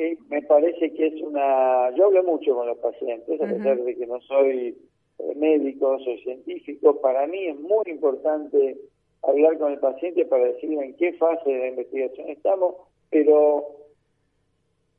eh, 0.00 0.18
me 0.28 0.42
parece 0.42 0.92
que 0.94 1.06
es 1.08 1.22
una... 1.22 1.90
Yo 1.94 2.06
hablo 2.06 2.22
mucho 2.24 2.54
con 2.54 2.66
los 2.66 2.78
pacientes, 2.78 3.40
a 3.40 3.46
pesar 3.46 3.78
de 3.78 3.96
que 3.96 4.06
no 4.06 4.20
soy 4.22 4.76
eh, 5.18 5.34
médico, 5.36 5.98
soy 6.00 6.18
científico, 6.22 7.00
para 7.00 7.26
mí 7.26 7.48
es 7.48 7.60
muy 7.60 7.84
importante 7.86 8.78
hablar 9.22 9.58
con 9.58 9.72
el 9.72 9.78
paciente 9.78 10.24
para 10.24 10.44
decirle 10.44 10.84
en 10.84 10.96
qué 10.96 11.12
fase 11.14 11.50
de 11.50 11.58
la 11.58 11.68
investigación 11.68 12.28
estamos, 12.30 12.76
pero 13.10 13.76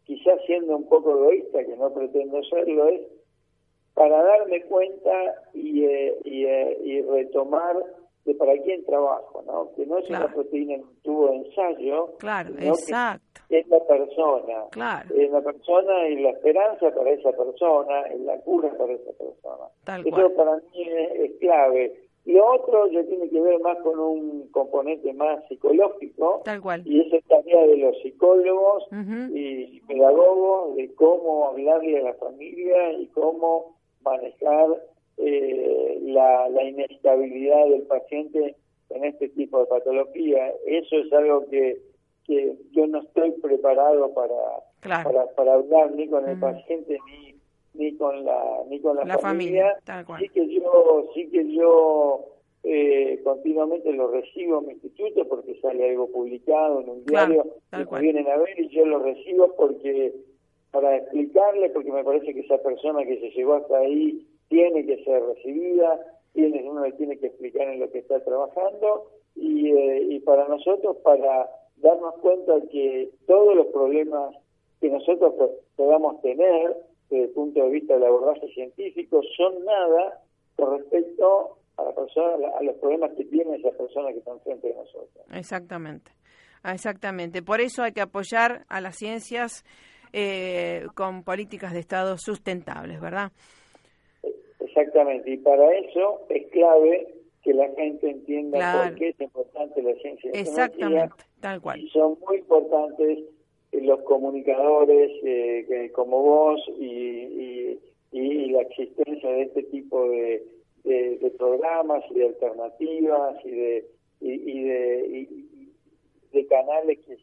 quizás 0.04 0.40
siendo 0.46 0.78
un 0.78 0.88
poco 0.88 1.12
egoísta, 1.12 1.64
que 1.66 1.76
no 1.78 1.92
pretendo 1.94 2.44
serlo, 2.44 2.88
es 2.90 3.02
para 3.94 4.24
darme 4.24 4.62
cuenta 4.64 5.12
y, 5.54 5.84
eh, 5.84 6.16
eh, 6.26 6.82
y, 6.84 7.02
retomar 7.02 7.76
de 8.26 8.36
para 8.36 8.54
quién 8.64 8.86
trabajo, 8.86 9.44
¿no? 9.46 9.72
Que 9.76 9.86
no 9.86 9.98
es 9.98 10.10
una 10.10 10.32
proteína 10.32 10.76
en 10.76 10.82
un 10.82 10.96
tubo 11.02 11.30
de 11.30 11.38
ensayo, 11.38 12.16
claro, 12.18 12.52
exacto. 12.60 13.31
Es 13.60 13.68
la 13.68 13.80
persona, 13.86 14.66
claro. 14.72 15.16
es 15.16 15.32
la 15.32 15.42
persona 15.42 16.08
y 16.08 16.22
la 16.22 16.30
esperanza 16.32 16.94
para 16.94 17.12
esa 17.12 17.32
persona, 17.32 18.02
es 18.04 18.20
la 18.22 18.38
cura 18.40 18.72
para 18.78 18.94
esa 18.94 19.12
persona. 19.12 19.68
Tal 19.84 20.08
Eso 20.08 20.34
para 20.36 20.56
mí 20.58 20.84
es 21.16 21.32
clave 21.40 21.94
lo 22.26 22.54
otro 22.54 22.88
ya 22.88 23.04
tiene 23.04 23.30
que 23.30 23.42
ver 23.42 23.60
más 23.62 23.78
con 23.80 24.00
un 24.00 24.48
componente 24.52 25.12
más 25.14 25.44
psicológico. 25.48 26.42
Tal 26.46 26.62
cual. 26.62 26.84
Y 26.86 27.02
esa 27.02 27.18
es 27.18 27.26
tarea 27.26 27.66
de 27.66 27.78
los 27.78 28.00
psicólogos 28.02 28.88
y 29.34 29.80
pedagogos 29.82 30.76
de 30.76 30.94
cómo 30.96 31.48
hablarle 31.48 32.00
a 32.00 32.04
la 32.04 32.14
familia 32.16 32.94
y 32.94 33.08
cómo 33.08 33.76
manejar 34.04 34.68
eh, 35.18 36.00
la, 36.04 36.48
la 36.50 36.64
inestabilidad 36.64 37.66
del 37.68 37.84
paciente 37.84 38.56
en 38.90 39.04
este 39.04 39.30
tipo 39.30 39.60
de 39.60 39.66
patología. 39.66 40.54
Eso 40.68 40.98
es 40.98 41.12
algo 41.14 41.48
que, 41.50 41.82
que 42.26 42.56
yo 42.72 42.88
no 42.88 43.00
estoy 43.00 43.32
preparado 43.32 44.14
para, 44.14 45.04
para, 45.04 45.26
para 45.36 45.54
hablar 45.54 45.92
ni 45.92 46.08
con 46.08 46.28
el 46.28 46.40
paciente 46.40 46.98
ni 47.08 47.32
ni 47.74 47.96
con 47.96 48.26
la 48.26 48.64
ni 48.70 48.80
con 48.82 48.98
la, 48.98 49.18
familia, 49.18 49.78
sí 50.20 50.30
que 50.30 50.48
yo 50.50 51.10
sí 51.14 51.30
que 51.30 51.54
yo 51.54 52.26
eh, 52.64 53.22
continuamente 53.24 53.92
lo 53.94 54.12
recibo 54.12 54.60
en 54.60 54.68
mi 54.68 54.74
instituto 54.74 55.28
porque 55.28 55.60
sale 55.62 55.90
algo 55.90 56.08
publicado 56.12 56.82
en 56.82 56.90
un 56.90 57.06
diario 57.06 57.46
que 57.72 58.00
vienen 58.00 58.28
a 58.28 58.38
ver 58.38 58.60
y 58.60 58.68
yo 58.70 58.86
lo 58.86 59.00
recibo 59.00 59.56
porque 59.56 60.14
para 60.72 60.98
explicarle 60.98 61.70
porque 61.70 61.92
me 61.92 62.04
parece 62.04 62.34
que 62.34 62.42
esa 62.42 62.58
persona 62.58 63.06
que 63.06 63.20
se 63.20 63.30
llegó 63.32 63.54
hasta 63.56 63.78
ahí 63.78 64.28
tiene 64.50 64.86
que 64.86 65.04
ser 65.04 65.24
recibida 65.24 66.00
tiene 66.34 66.70
uno 66.70 66.84
le 66.84 66.92
tiene 66.94 67.18
que 67.18 67.28
explicar 67.28 67.70
en 67.70 67.80
lo 67.80 67.90
que 67.90 68.00
está 68.00 68.22
trabajando 68.24 69.12
y, 69.36 69.72
eh, 69.72 70.08
y 70.10 70.20
para 70.20 70.48
nosotros 70.48 70.98
para 70.98 71.50
darnos 71.82 72.16
cuenta 72.22 72.54
que 72.72 73.10
todos 73.28 73.56
los 73.56 73.68
problemas 73.68 74.36
que 74.80 74.90
nosotros 74.90 75.34
podamos 75.76 76.22
tener 76.22 76.76
desde 77.10 77.26
el 77.26 77.30
punto 77.32 77.64
de 77.64 77.70
vista 77.70 77.94
del 77.94 78.06
abordaje 78.06 78.48
científico 78.54 79.22
son 79.36 79.64
nada 79.66 80.22
con 80.56 80.78
respecto 80.78 81.58
a 81.78 81.84
la 81.84 81.94
persona, 81.94 82.48
a 82.58 82.64
los 82.64 82.76
problemas 82.78 83.12
que 83.18 83.26
tiene 83.26 83.58
esa 83.58 83.72
persona 83.72 84.12
que 84.12 84.20
está 84.20 84.32
enfrente 84.32 84.68
de 84.68 84.76
nosotros. 84.76 85.26
Exactamente, 85.34 86.12
exactamente. 86.64 87.42
Por 87.42 87.62
eso 87.62 87.84
hay 87.84 87.92
que 87.92 88.02
apoyar 88.02 88.66
a 88.70 88.82
las 88.82 88.96
ciencias 88.96 89.64
eh, 90.14 90.86
con 90.96 91.24
políticas 91.24 91.74
de 91.74 91.80
Estado 91.80 92.18
sustentables, 92.18 93.00
¿verdad? 93.00 93.32
Exactamente, 94.60 95.32
y 95.32 95.38
para 95.38 95.70
eso 95.80 96.22
es 96.30 96.50
clave 96.52 97.14
que 97.44 97.54
la 97.54 97.68
gente 97.76 98.10
entienda 98.10 98.86
por 98.86 98.96
qué 98.96 99.10
es 99.10 99.20
importante 99.20 99.82
la 99.82 99.94
ciencia. 99.96 100.32
Exactamente, 100.34 101.24
Y 101.80 101.90
son 101.90 102.18
muy 102.28 102.38
importantes 102.38 103.20
los 103.72 104.02
comunicadores 104.02 105.12
eh, 105.24 105.92
como 105.94 106.22
vos 106.22 106.62
y, 106.78 107.80
y, 108.12 108.50
la 108.52 108.62
existencia 108.62 109.30
de 109.30 109.44
este 109.44 109.64
tipo 109.64 110.10
de, 110.10 110.46
de, 110.84 111.34
programas 111.38 112.04
y 112.10 112.16
de 112.16 112.26
alternativas 112.26 113.46
y 113.46 113.52
de 113.52 113.86
y, 114.20 115.72
de 116.34 116.48
canales 116.48 117.00
que, 117.06 117.18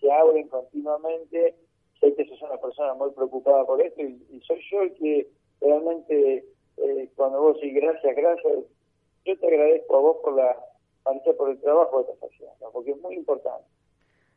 se 0.00 0.12
abren 0.12 0.48
continuamente. 0.48 1.54
Sé 2.00 2.14
que 2.14 2.24
sos 2.26 2.40
una 2.42 2.56
persona 2.58 2.94
muy 2.94 3.10
preocupada 3.10 3.64
por 3.66 3.80
esto 3.80 4.02
y, 4.02 4.40
soy 4.46 4.60
yo 4.70 4.82
el 4.82 4.94
que 4.94 5.28
realmente 5.60 6.44
eh, 6.76 7.08
cuando 7.16 7.40
vos 7.40 7.60
decís 7.60 7.74
gracias 7.74 8.16
gracias 8.16 8.52
yo 9.24 9.38
te 9.38 9.46
agradezco 9.46 9.96
a 9.96 10.00
vos 10.00 10.16
por 10.22 10.34
la 10.34 10.56
por 11.36 11.50
el 11.50 11.60
trabajo 11.60 12.04
que 12.06 12.12
estás 12.12 12.30
haciendo 12.30 12.70
porque 12.72 12.90
es 12.92 13.00
muy 13.00 13.14
importante 13.14 13.66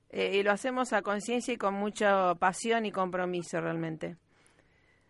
eh, 0.09 0.37
y 0.37 0.43
lo 0.43 0.51
hacemos 0.51 0.93
a 0.93 1.01
conciencia 1.01 1.53
y 1.53 1.57
con 1.57 1.73
mucha 1.73 2.33
pasión 2.35 2.85
y 2.85 2.91
compromiso 2.91 3.59
realmente. 3.59 4.15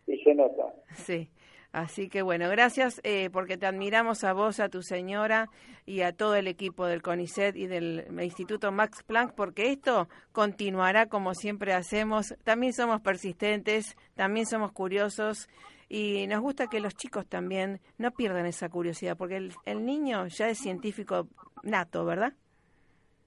Y 0.08 0.17
se 0.24 0.34
nota. 0.34 0.74
Sí. 0.96 1.30
Así 1.74 2.10
que 2.10 2.22
bueno, 2.22 2.50
gracias 2.50 3.02
eh, 3.04 3.30
porque 3.32 3.58
te 3.58 3.67
admiramos 3.67 4.24
a 4.24 4.34
vos, 4.34 4.60
a 4.60 4.70
tu 4.70 4.82
señora 4.82 5.50
y 5.86 6.02
a 6.02 6.12
todo 6.12 6.36
el 6.36 6.48
equipo 6.48 6.88
del 6.88 7.04
CONICET 7.04 7.56
y 7.56 7.67
del 7.67 8.08
Instituto 8.20 8.72
Max 8.72 9.04
Planck, 9.04 9.36
porque 9.36 9.70
esto 9.70 10.08
continuará 10.32 11.08
como 11.08 11.36
siempre 11.36 11.74
hacemos. 11.74 12.34
También 12.43 12.74
somos 12.74 13.02
persistentes, 13.02 13.96
también 14.15 14.48
somos 14.48 14.72
curiosos 14.72 15.50
y 15.89 16.28
nos 16.28 16.41
gusta 16.41 16.67
que 16.67 16.80
los 16.80 16.95
chicos 16.95 17.28
también 17.28 17.80
no 17.97 18.12
pierdan 18.12 18.45
esa 18.45 18.69
curiosidad, 18.69 19.17
porque 19.17 19.38
el, 19.38 19.52
el 19.65 19.86
niño 19.86 20.28
ya 20.28 20.50
es 20.50 20.58
científico 20.58 21.28
nato, 21.63 22.06
¿verdad? 22.06 22.34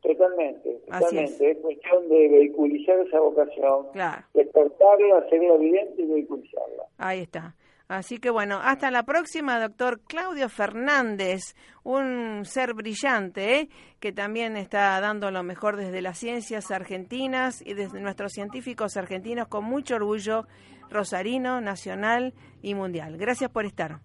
Totalmente, 0.03 0.81
totalmente. 0.87 1.51
Es. 1.51 1.59
cuestión 1.59 2.09
de 2.09 2.29
vehiculizar 2.29 2.99
esa 3.01 3.20
vocación, 3.20 3.87
claro. 3.92 4.25
despertarla, 4.35 5.18
hacerla 5.18 5.55
evidente 5.55 6.03
y 6.03 6.07
vehiculizarla. 6.07 6.85
Ahí 6.99 7.20
está. 7.20 7.55
Así 7.90 8.18
que 8.18 8.31
bueno, 8.31 8.61
hasta 8.62 8.90
la 8.92 9.03
próxima, 9.03 9.61
doctor 9.61 10.01
Claudio 10.07 10.49
Fernández, 10.49 11.57
un 11.83 12.44
ser 12.44 12.73
brillante 12.73 13.57
¿eh? 13.57 13.68
que 13.99 14.12
también 14.12 14.57
está 14.57 15.01
dando 15.01 15.33
lo 15.33 15.42
mejor 15.42 15.77
desde 15.77 16.01
las 16.01 16.16
ciencias 16.16 16.70
argentinas 16.70 17.61
y 17.66 17.75
desde 17.75 18.01
nuestros 18.01 18.31
científicos 18.31 18.96
argentinos 18.96 19.49
con 19.49 19.64
mucho 19.64 19.96
orgullo 19.96 20.46
rosarino, 20.90 21.61
nacional 21.61 22.35
y 22.62 22.74
mundial. 22.74 23.16
Gracias 23.16 23.50
por 23.50 23.64
estar. 23.64 24.00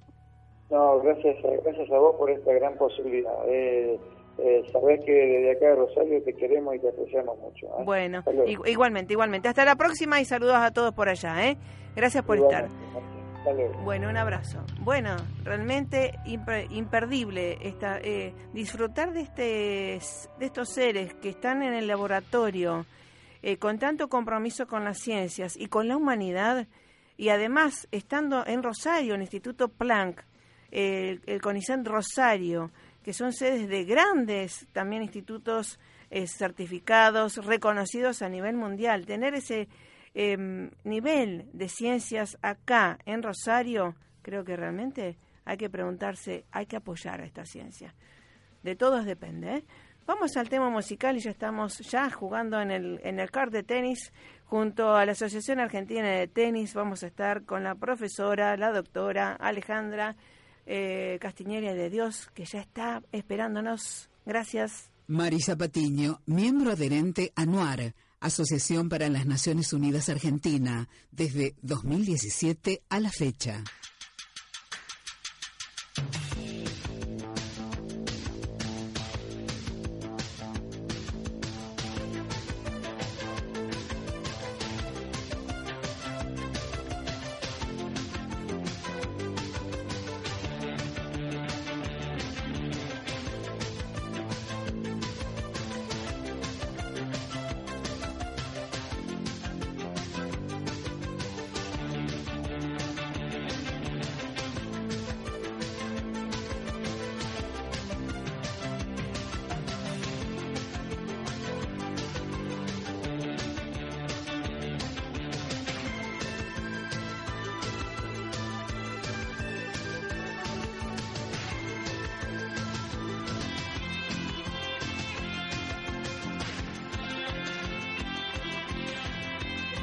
No, 0.69 0.99
gracias, 0.99 1.37
gracias 1.63 1.91
a 1.91 1.97
vos 1.97 2.15
por 2.15 2.29
esta 2.31 2.53
gran 2.53 2.75
posibilidad. 2.77 3.33
Eh, 3.47 3.99
eh, 4.37 4.63
sabés 4.71 5.03
que 5.05 5.13
desde 5.13 5.51
acá 5.51 5.67
de 5.67 5.75
Rosario 5.75 6.23
te 6.23 6.33
queremos 6.33 6.75
y 6.75 6.79
te 6.79 6.89
apreciamos 6.89 7.37
mucho. 7.39 7.67
¿eh? 7.67 7.83
Bueno, 7.85 8.23
igualmente, 8.65 9.13
igualmente. 9.13 9.47
Hasta 9.47 9.63
la 9.63 9.75
próxima 9.75 10.19
y 10.19 10.25
saludos 10.25 10.57
a 10.57 10.71
todos 10.71 10.93
por 10.93 11.07
allá. 11.07 11.47
¿eh? 11.47 11.57
Gracias 11.95 12.23
por 12.23 12.37
estar. 12.37 12.67
Bueno, 13.83 14.09
un 14.09 14.17
abrazo. 14.17 14.59
Bueno, 14.81 15.15
realmente 15.43 16.13
imperdible 16.25 17.59
esta, 17.61 17.99
eh, 17.99 18.33
disfrutar 18.53 19.13
de, 19.13 19.21
este, 19.21 19.99
de 20.39 20.45
estos 20.45 20.69
seres 20.69 21.13
que 21.15 21.29
están 21.29 21.61
en 21.61 21.73
el 21.73 21.87
laboratorio 21.87 22.85
eh, 23.47 23.57
con 23.57 23.77
tanto 23.77 24.09
compromiso 24.09 24.65
con 24.65 24.83
las 24.83 24.97
ciencias 24.97 25.55
y 25.55 25.67
con 25.67 25.87
la 25.87 25.97
humanidad 25.97 26.67
y 27.15 27.29
además 27.29 27.87
estando 27.91 28.43
en 28.47 28.63
Rosario, 28.63 29.13
en 29.13 29.21
el 29.21 29.25
Instituto 29.25 29.67
Planck, 29.69 30.25
el 30.71 31.41
CONICET 31.41 31.85
Rosario, 31.85 32.71
que 33.03 33.13
son 33.13 33.33
sedes 33.33 33.69
de 33.69 33.83
grandes 33.85 34.67
también 34.73 35.03
institutos 35.03 35.79
eh, 36.09 36.25
certificados, 36.25 37.37
reconocidos 37.37 38.23
a 38.23 38.29
nivel 38.29 38.55
mundial. 38.55 39.05
Tener 39.05 39.35
ese 39.35 39.67
em, 40.15 40.71
nivel 40.83 41.47
de 41.53 41.69
ciencias 41.69 42.39
acá 42.41 42.97
en 43.05 43.21
Rosario, 43.21 43.95
creo 44.23 44.43
que 44.43 44.55
realmente 44.55 45.19
hay 45.45 45.57
que 45.57 45.69
preguntarse, 45.69 46.45
hay 46.51 46.65
que 46.65 46.77
apoyar 46.77 47.21
a 47.21 47.25
esta 47.25 47.45
ciencia. 47.45 47.93
De 48.63 48.75
todos 48.75 49.05
depende. 49.05 49.63
Vamos 50.07 50.37
al 50.37 50.49
tema 50.49 50.69
musical 50.69 51.17
y 51.17 51.19
ya 51.19 51.31
estamos 51.31 51.79
ya 51.79 52.11
jugando 52.11 52.61
en 52.61 52.69
el, 52.69 52.99
en 53.03 53.19
el 53.19 53.31
card 53.31 53.51
de 53.51 53.63
tenis 53.63 54.13
junto 54.45 54.95
a 54.95 55.03
la 55.03 55.13
Asociación 55.13 55.59
Argentina 55.59 56.07
de 56.07 56.27
Tenis. 56.27 56.75
Vamos 56.75 57.03
a 57.03 57.07
estar 57.07 57.43
con 57.43 57.63
la 57.63 57.73
profesora, 57.73 58.55
la 58.55 58.71
doctora 58.71 59.33
Alejandra 59.33 60.15
eh, 60.67 61.19
de 61.19 61.89
Dios, 61.89 62.29
que 62.35 62.45
ya 62.45 62.59
está 62.59 63.01
esperándonos. 63.11 64.09
Gracias. 64.25 64.91
Marisa 65.07 65.55
Patiño, 65.55 66.21
miembro 66.27 66.71
adherente 66.71 67.31
ANUAR, 67.35 67.93
Asociación 68.19 68.89
para 68.89 69.09
las 69.09 69.25
Naciones 69.25 69.73
Unidas 69.73 70.09
Argentina, 70.09 70.87
desde 71.11 71.55
2017 71.61 72.83
a 72.89 72.99
la 72.99 73.09
fecha. 73.11 73.63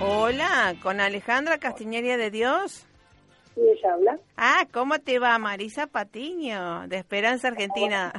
Hola, 0.05 0.75
con 0.83 1.01
Alejandra 1.01 1.59
Castiñeria 1.59 2.17
de 2.17 2.33
Dios. 2.33 2.85
Sí, 3.55 3.61
ella 3.61 3.95
habla. 3.95 4.19
Ah, 4.37 4.67
¿cómo 4.73 4.99
te 4.99 5.21
va 5.21 5.39
Marisa 5.39 5.87
Patiño, 5.87 6.89
de 6.89 6.97
Esperanza 6.97 7.47
Argentina? 7.47 8.13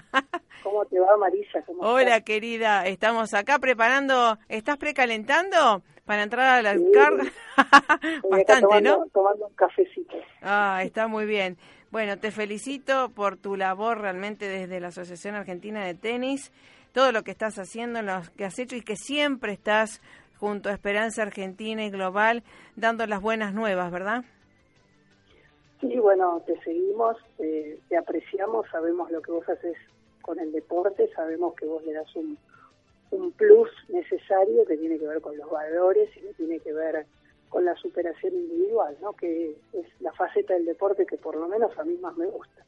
¿Cómo 0.63 0.86
te 0.89 0.98
va 0.98 1.17
Marisa? 1.17 1.62
Hola 1.80 2.22
querida, 2.22 2.88
estamos 2.88 3.34
acá 3.34 3.60
preparando, 3.60 4.38
¿estás 4.48 4.78
precalentando 4.78 5.84
para 6.06 6.24
entrar 6.24 6.60
a 6.60 6.62
la 6.62 6.78
carga? 6.93 7.26
Bastante, 8.32 8.82
¿no? 8.82 9.06
Tomando 9.13 9.48
un 9.48 9.54
cafecito. 9.56 10.15
Ah, 10.41 10.84
está 10.86 11.08
muy 11.08 11.26
bien. 11.26 11.58
Bueno, 11.91 12.17
te 12.17 12.32
felicito 12.32 13.10
por 13.10 13.36
tu 13.36 13.58
labor 13.58 14.00
realmente 14.00 14.48
desde 14.48 14.80
la 14.80 14.88
Asociación 14.88 15.36
Argentina 15.36 15.86
de 15.86 15.96
Tenis, 15.96 16.54
todo 16.93 17.12
lo 17.12 17.24
que 17.24 17.32
estás 17.32 17.60
haciendo, 17.60 18.02
lo 18.02 18.22
que 18.38 18.46
has 18.46 18.58
hecho 18.58 18.78
y 18.78 18.82
que 18.82 18.96
siempre 18.96 19.52
estás 19.52 20.02
junto 20.43 20.69
Esperanza 20.69 21.21
Argentina 21.21 21.86
y 21.86 21.89
Global, 21.89 22.43
dando 22.75 23.08
las 23.08 23.21
buenas 23.21 23.53
nuevas, 23.53 23.89
¿verdad? 23.93 24.25
Sí, 25.79 25.97
bueno, 25.99 26.43
te 26.45 26.60
seguimos, 26.63 27.15
te, 27.38 27.79
apreciamos, 27.97 28.65
sabemos 28.69 29.10
lo 29.10 29.21
que 29.21 29.32
vos 29.32 29.47
haces 29.47 29.77
con 30.21 30.38
el 30.41 30.51
deporte, 30.51 31.10
sabemos 31.15 31.56
que 31.56 31.65
vos 31.65 31.82
le 31.86 31.93
das 31.93 32.13
un, 32.17 32.38
un 33.12 33.32
plus 33.32 33.69
necesario 33.87 34.65
que 34.65 34.75
tiene 34.75 35.00
que 35.00 35.08
ver 35.08 35.21
con 35.21 35.37
los 35.37 35.50
valores 35.50 36.10
y 36.17 36.19
que 36.19 36.33
tiene 36.33 36.60
que 36.60 36.73
ver 36.73 37.06
con 37.48 37.63
la 37.63 37.75
superación 37.77 38.33
individual, 38.33 38.98
¿no? 39.02 39.13
que 39.13 39.56
es 39.71 40.02
la 40.02 40.12
faceta 40.12 40.56
del 40.56 40.65
deporte 40.65 41.06
que 41.06 41.15
por 41.15 41.37
lo 41.37 41.48
menos 41.48 41.71
a 41.79 41.85
mí 41.85 41.96
más 42.02 42.17
me 42.17 42.25
gusta. 42.25 42.65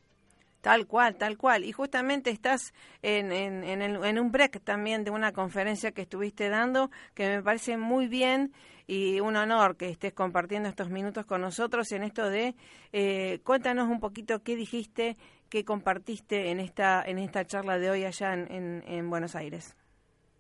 Tal 0.66 0.88
cual, 0.88 1.16
tal 1.16 1.38
cual. 1.38 1.64
Y 1.64 1.72
justamente 1.72 2.32
estás 2.32 2.74
en, 3.04 3.32
en, 3.32 3.64
en, 3.64 4.20
un 4.20 4.32
break 4.32 4.64
también 4.64 5.04
de 5.04 5.12
una 5.12 5.32
conferencia 5.32 5.92
que 5.92 6.02
estuviste 6.02 6.50
dando, 6.50 6.90
que 7.14 7.28
me 7.28 7.44
parece 7.44 7.78
muy 7.78 8.08
bien 8.08 8.52
y 8.88 9.20
un 9.20 9.36
honor 9.36 9.78
que 9.78 9.90
estés 9.90 10.14
compartiendo 10.14 10.68
estos 10.68 10.90
minutos 10.90 11.28
con 11.28 11.42
nosotros 11.42 11.92
en 11.92 12.02
esto 12.02 12.32
de, 12.32 12.56
eh, 12.94 13.42
cuéntanos 13.44 13.88
un 13.88 14.00
poquito 14.00 14.42
qué 14.42 14.56
dijiste, 14.56 15.18
qué 15.52 15.64
compartiste 15.64 16.50
en 16.50 16.60
esta, 16.60 17.04
en 17.06 17.20
esta 17.20 17.46
charla 17.46 17.78
de 17.78 17.92
hoy 17.92 18.04
allá 18.04 18.34
en, 18.34 18.82
en, 18.88 19.08
Buenos 19.08 19.36
Aires. 19.36 19.76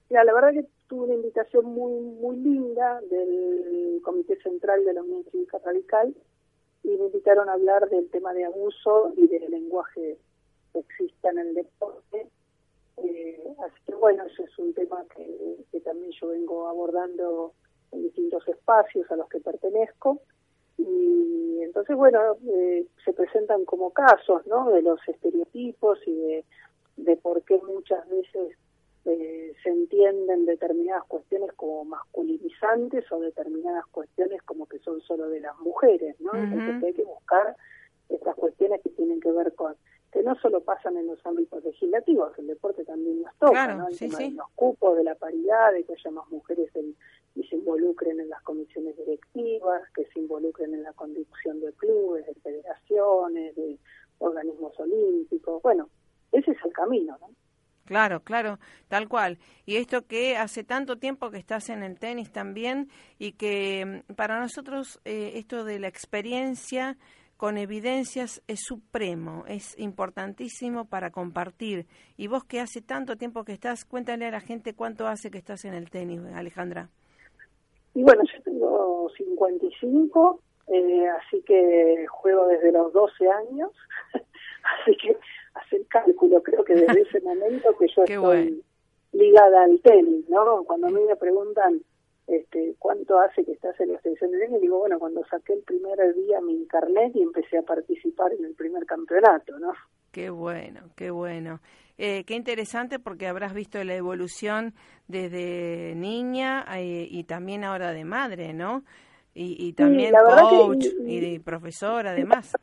la 0.09 0.33
verdad 0.33 0.53
que 0.53 0.65
tuve 0.87 1.03
una 1.03 1.13
invitación 1.13 1.65
muy, 1.65 2.01
muy 2.01 2.37
linda 2.37 2.99
del 3.11 4.01
Comité 4.01 4.41
Central 4.41 4.83
de 4.85 4.93
la 4.93 5.03
Unión 5.03 5.23
Cívica 5.31 5.59
Radical 5.63 6.15
y 6.85 6.97
me 6.97 7.05
invitaron 7.05 7.49
a 7.49 7.53
hablar 7.53 7.89
del 7.89 8.09
tema 8.09 8.33
de 8.33 8.45
abuso 8.45 9.11
y 9.17 9.27
del 9.27 9.49
lenguaje 9.49 10.17
sexista 10.71 11.31
en 11.31 11.39
el 11.39 11.53
deporte. 11.55 12.27
Eh, 12.97 13.55
así 13.65 13.75
que 13.87 13.95
bueno, 13.95 14.23
eso 14.25 14.43
es 14.43 14.59
un 14.59 14.73
tema 14.73 15.03
que, 15.15 15.79
también 15.81 16.11
yo 16.19 16.29
vengo 16.29 16.67
abordando 16.67 17.53
en 17.91 18.03
distintos 18.03 18.47
espacios 18.47 19.09
a 19.11 19.15
los 19.15 19.27
que 19.29 19.39
pertenezco. 19.39 20.21
Y 20.77 21.61
entonces, 21.61 21.95
bueno, 21.95 22.19
eh, 22.47 22.85
se 23.03 23.13
presentan 23.13 23.65
como 23.65 23.91
casos, 23.91 24.45
¿no? 24.45 24.69
De 24.71 24.81
los 24.81 24.99
estereotipos 25.07 25.99
y 26.05 26.13
de, 26.13 26.45
de 26.97 27.17
por 27.17 27.41
qué 27.43 27.57
muchas 27.57 28.07
veces 28.09 28.57
eh, 29.05 29.53
se 29.61 29.69
entienden 29.69 30.45
determinadas 30.45 31.03
cuestiones 31.05 31.51
como 31.53 31.85
masculinizantes 31.85 33.11
o 33.11 33.19
determinadas 33.19 33.85
cuestiones 33.87 34.41
como 34.41 34.65
que 34.65 34.79
son 34.79 34.99
solo 35.01 35.29
de 35.29 35.41
las 35.41 35.57
mujeres, 35.59 36.19
¿no? 36.19 36.33
Entonces 36.33 36.83
hay 36.83 36.93
que 36.93 37.03
buscar 37.03 37.55
estas 38.09 38.35
cuestiones 38.35 38.81
que 38.81 38.89
tienen 38.89 39.19
que 39.19 39.31
ver 39.31 39.53
con 39.53 39.75
que 40.11 40.23
no 40.23 40.33
solo 40.39 40.61
pasan 40.61 40.95
en 40.97 41.07
los 41.07 41.23
ámbitos 41.25 41.63
legislativos, 41.63 42.31
el 42.39 42.47
deporte 42.47 42.85
también 42.85 43.21
nos 43.21 43.35
toca, 43.35 43.75
¿no? 43.75 43.89
El 43.89 43.97
tema 43.99 44.17
de 44.17 44.31
los 44.31 44.47
cupos, 44.55 44.95
de 44.95 45.03
la 45.03 45.15
paridad, 45.15 45.73
de 45.73 45.83
que 45.83 45.93
haya 45.93 46.11
más 46.11 46.27
mujeres 46.31 46.71
y 47.35 47.43
se 47.43 47.55
involucren 47.57 48.19
en 48.21 48.29
las 48.29 48.41
comisiones 48.41 48.95
directivas, 48.97 49.81
que 49.93 50.05
se 50.05 50.19
involucren 50.19 50.73
en 50.73 50.83
la 50.83 50.93
conducción 50.93 51.59
de 51.59 51.73
clubes, 51.73 52.25
de 52.25 52.33
federaciones, 52.35 53.55
de 53.55 53.77
organismos 54.19 54.79
olímpicos. 54.79 55.61
Bueno, 55.61 55.89
ese 56.31 56.51
es 56.51 56.57
el 56.63 56.71
camino, 56.71 57.17
¿no? 57.19 57.29
Claro, 57.85 58.21
claro, 58.21 58.57
tal 58.87 59.07
cual. 59.07 59.37
Y 59.65 59.77
esto 59.77 60.07
que 60.07 60.37
hace 60.37 60.63
tanto 60.63 60.97
tiempo 60.97 61.29
que 61.29 61.37
estás 61.37 61.69
en 61.69 61.83
el 61.83 61.99
tenis 61.99 62.31
también 62.31 62.89
y 63.19 63.33
que 63.33 64.03
mm, 64.09 64.13
para 64.13 64.39
nosotros 64.39 64.99
eh, 65.05 65.33
esto 65.35 65.63
de 65.63 65.79
la 65.79 65.87
experiencia 65.87 66.97
con 67.37 67.57
evidencias 67.57 68.41
es 68.47 68.61
supremo, 68.63 69.43
es 69.47 69.77
importantísimo 69.77 70.85
para 70.85 71.11
compartir. 71.11 71.85
Y 72.17 72.27
vos 72.27 72.43
que 72.45 72.59
hace 72.59 72.81
tanto 72.81 73.17
tiempo 73.17 73.43
que 73.43 73.51
estás, 73.51 73.85
cuéntale 73.85 74.25
a 74.25 74.31
la 74.31 74.39
gente 74.39 74.73
cuánto 74.73 75.05
hace 75.07 75.29
que 75.29 75.37
estás 75.37 75.65
en 75.65 75.73
el 75.73 75.89
tenis, 75.89 76.21
Alejandra. 76.33 76.89
Y 77.93 78.03
bueno, 78.03 78.23
yo 78.23 78.41
tengo 78.43 79.09
55, 79.15 80.39
eh, 80.67 81.07
así 81.09 81.41
que 81.45 82.05
juego 82.09 82.47
desde 82.47 82.71
los 82.71 82.91
12 82.93 83.29
años, 83.29 83.71
cálculo, 86.41 86.63
creo 86.63 86.63
que 86.63 86.85
desde 86.85 87.01
ese 87.09 87.21
momento 87.21 87.75
que 87.77 87.87
yo 87.95 88.03
estoy 88.03 88.63
ligada 89.11 89.63
al 89.63 89.79
tenis, 89.81 90.29
¿no? 90.29 90.63
Cuando 90.65 90.87
a 90.87 90.91
mí 90.91 91.01
me 91.07 91.15
preguntan 91.15 91.81
este, 92.27 92.75
cuánto 92.79 93.19
hace 93.19 93.45
que 93.45 93.53
estás 93.53 93.79
en 93.79 93.89
la 93.89 93.95
extensión 93.95 94.31
de 94.31 94.39
tenis, 94.39 94.61
digo, 94.61 94.79
bueno, 94.79 94.99
cuando 94.99 95.23
saqué 95.25 95.53
el 95.53 95.61
primer 95.61 95.97
día 96.15 96.41
mi 96.41 96.65
carnet 96.67 97.15
y 97.15 97.21
empecé 97.21 97.57
a 97.57 97.61
participar 97.61 98.33
en 98.33 98.45
el 98.45 98.55
primer 98.55 98.85
campeonato, 98.85 99.57
¿no? 99.59 99.71
Qué 100.11 100.29
bueno, 100.29 100.81
qué 100.95 101.11
bueno. 101.11 101.59
Eh, 101.97 102.23
qué 102.25 102.35
interesante 102.35 102.99
porque 102.99 103.27
habrás 103.27 103.53
visto 103.53 103.81
la 103.83 103.95
evolución 103.95 104.73
desde 105.07 105.93
niña 105.95 106.65
eh, 106.77 107.07
y 107.09 107.23
también 107.23 107.63
ahora 107.63 107.91
de 107.91 108.03
madre, 108.03 108.53
¿no? 108.53 108.83
Y, 109.37 109.73
también 109.73 110.13
coach 110.15 110.85
y, 111.05 111.39
profesor 111.39 112.07
además. 112.07 112.55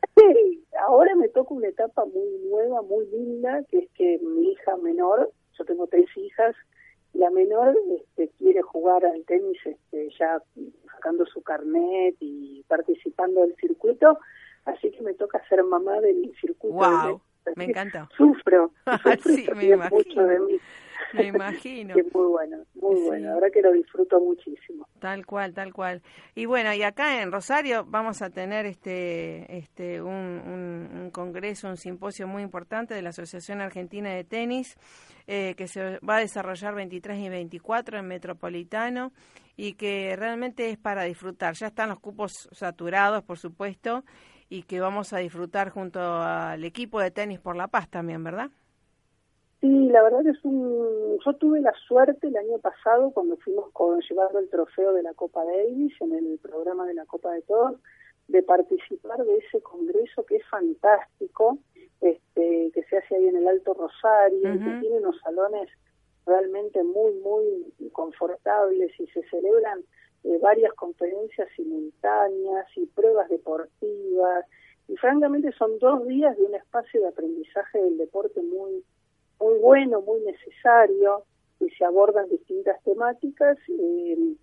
Ahora 0.85 1.15
me 1.15 1.29
toca 1.29 1.53
una 1.53 1.67
etapa 1.67 2.03
muy 2.05 2.29
nueva, 2.49 2.81
muy 2.81 3.05
linda, 3.07 3.63
que 3.69 3.79
es 3.79 3.89
que 3.91 4.19
mi 4.21 4.51
hija 4.51 4.75
menor, 4.77 5.31
yo 5.57 5.65
tengo 5.65 5.87
tres 5.87 6.07
hijas, 6.17 6.55
la 7.13 7.29
menor 7.29 7.77
este, 7.97 8.29
quiere 8.37 8.61
jugar 8.61 9.05
al 9.05 9.23
tenis 9.25 9.57
este, 9.63 10.09
ya 10.19 10.41
sacando 10.91 11.25
su 11.25 11.41
carnet 11.41 12.15
y 12.19 12.63
participando 12.67 13.41
del 13.41 13.55
circuito, 13.55 14.19
así 14.65 14.91
que 14.91 15.01
me 15.01 15.13
toca 15.13 15.41
ser 15.47 15.63
mamá 15.63 16.01
del 16.01 16.33
circuito. 16.41 16.75
Wow, 16.75 17.21
me 17.55 17.65
encanta. 17.65 18.09
Sufro, 18.17 18.71
sufro 19.23 19.55
me 19.55 19.77
mucho 19.77 20.23
de 20.23 20.39
mí. 20.39 20.59
Me 21.13 21.27
imagino. 21.27 21.95
muy 22.13 22.27
bueno, 22.27 22.57
muy 22.75 23.01
bueno. 23.01 23.33
Ahora 23.33 23.49
que 23.49 23.61
lo 23.61 23.71
disfruto 23.71 24.19
muchísimo. 24.19 24.87
Tal 24.99 25.25
cual, 25.25 25.53
tal 25.53 25.73
cual. 25.73 26.01
Y 26.35 26.45
bueno, 26.45 26.73
y 26.73 26.83
acá 26.83 27.21
en 27.21 27.31
Rosario 27.31 27.85
vamos 27.85 28.21
a 28.21 28.29
tener 28.29 28.65
este, 28.65 29.57
este, 29.57 30.01
un, 30.01 30.11
un, 30.13 31.11
congreso, 31.11 31.67
un 31.67 31.77
simposio 31.77 32.27
muy 32.27 32.41
importante 32.43 32.93
de 32.93 33.01
la 33.01 33.09
Asociación 33.09 33.61
Argentina 33.61 34.09
de 34.13 34.23
Tenis, 34.23 34.77
eh, 35.27 35.53
que 35.55 35.67
se 35.67 35.99
va 35.99 36.17
a 36.17 36.19
desarrollar 36.19 36.75
23 36.75 37.19
y 37.19 37.29
24 37.29 37.99
en 37.99 38.07
Metropolitano 38.07 39.11
y 39.55 39.73
que 39.73 40.15
realmente 40.15 40.69
es 40.69 40.77
para 40.77 41.03
disfrutar. 41.03 41.53
Ya 41.55 41.67
están 41.67 41.89
los 41.89 41.99
cupos 41.99 42.49
saturados, 42.51 43.23
por 43.23 43.37
supuesto, 43.37 44.03
y 44.49 44.63
que 44.63 44.79
vamos 44.79 45.13
a 45.13 45.17
disfrutar 45.17 45.69
junto 45.69 45.99
al 45.99 46.63
equipo 46.63 46.99
de 46.99 47.11
Tenis 47.11 47.39
por 47.39 47.55
la 47.55 47.67
Paz 47.67 47.89
también, 47.89 48.23
¿verdad? 48.23 48.49
Sí, 49.63 49.87
la 49.87 50.03
verdad 50.03 50.27
es 50.27 50.43
un... 50.43 51.17
Yo 51.25 51.33
tuve 51.37 51.61
la 51.61 51.71
suerte 51.87 52.27
el 52.27 52.35
año 52.35 52.59
pasado 52.59 53.11
cuando 53.11 53.37
fuimos 53.37 53.71
con, 53.71 54.01
llevando 54.01 54.39
el 54.39 54.49
trofeo 54.49 54.91
de 54.91 55.03
la 55.03 55.13
Copa 55.13 55.45
Davis 55.45 55.93
en 56.01 56.11
el 56.11 56.37
programa 56.39 56.85
de 56.85 56.95
la 56.95 57.05
Copa 57.05 57.31
de 57.31 57.43
Todos, 57.43 57.79
de 58.27 58.43
participar 58.43 59.23
de 59.23 59.37
ese 59.37 59.61
congreso 59.61 60.25
que 60.25 60.35
es 60.35 60.45
fantástico, 60.49 61.59
este, 62.01 62.71
que 62.73 62.83
se 62.89 62.97
hace 62.97 63.15
ahí 63.15 63.25
en 63.25 63.37
el 63.37 63.47
Alto 63.47 63.73
Rosario, 63.73 64.51
que 64.51 64.79
tiene 64.81 64.97
unos 64.97 65.17
salones 65.21 65.69
realmente 66.25 66.83
muy, 66.83 67.13
muy 67.21 67.89
confortables 67.93 68.91
y 68.99 69.07
se 69.07 69.23
celebran 69.29 69.79
eh, 70.25 70.39
varias 70.41 70.73
conferencias 70.73 71.47
simultáneas 71.55 72.67
y 72.75 72.85
pruebas 72.87 73.29
deportivas. 73.29 74.45
Y 74.89 74.97
francamente 74.97 75.53
son 75.53 75.79
dos 75.79 76.05
días 76.05 76.35
de 76.35 76.43
un 76.43 76.55
espacio 76.55 76.99
de 76.99 77.07
aprendizaje 77.07 77.81
del 77.81 77.97
deporte 77.97 78.41
muy 78.41 78.83
muy 79.39 79.59
bueno, 79.59 80.01
muy 80.01 80.21
necesario, 80.21 81.23
y 81.59 81.69
se 81.69 81.85
abordan 81.85 82.29
distintas 82.29 82.81
temáticas. 82.83 83.57
Eh, 83.69 84.35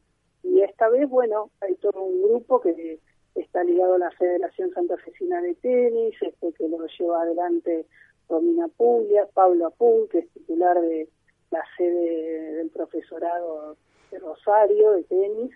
y 0.43 0.61
esta 0.62 0.88
vez, 0.88 1.09
bueno, 1.09 1.51
hay 1.61 1.74
todo 1.76 2.03
un 2.03 2.22
grupo 2.22 2.61
que 2.61 2.99
está 3.34 3.62
ligado 3.64 3.95
a 3.95 3.99
la 3.99 4.11
Federación 4.12 4.72
Santa 4.72 4.97
Fecina 4.99 5.41
de 5.43 5.55
Tenis, 5.57 6.14
este 6.20 6.53
que 6.53 6.68
lo 6.68 6.86
lleva 6.86 7.22
adelante 7.22 7.86
Romina 8.28 8.68
Puglia, 8.68 9.26
Pablo 9.34 9.66
Apun, 9.66 10.09
que 10.09 10.20
es 10.20 10.30
titular 10.30 10.80
de 10.80 11.09
la 11.51 11.62
sede 11.76 12.55
del 12.55 12.70
profesorado 12.70 13.76
de 14.11 14.18
Rosario 14.18 14.93
de 14.93 15.05
tenis, 15.05 15.51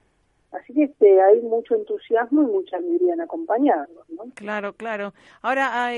Así 0.55 0.73
que 0.73 0.85
este, 0.85 1.21
hay 1.21 1.41
mucho 1.41 1.75
entusiasmo 1.75 2.43
y 2.43 2.47
mucha 2.47 2.77
alegría 2.77 3.15
en 3.15 3.21
acompañarlos. 3.21 4.09
¿no? 4.11 4.25
Claro, 4.35 4.75
claro. 4.75 5.13
Ahora, 5.43 5.91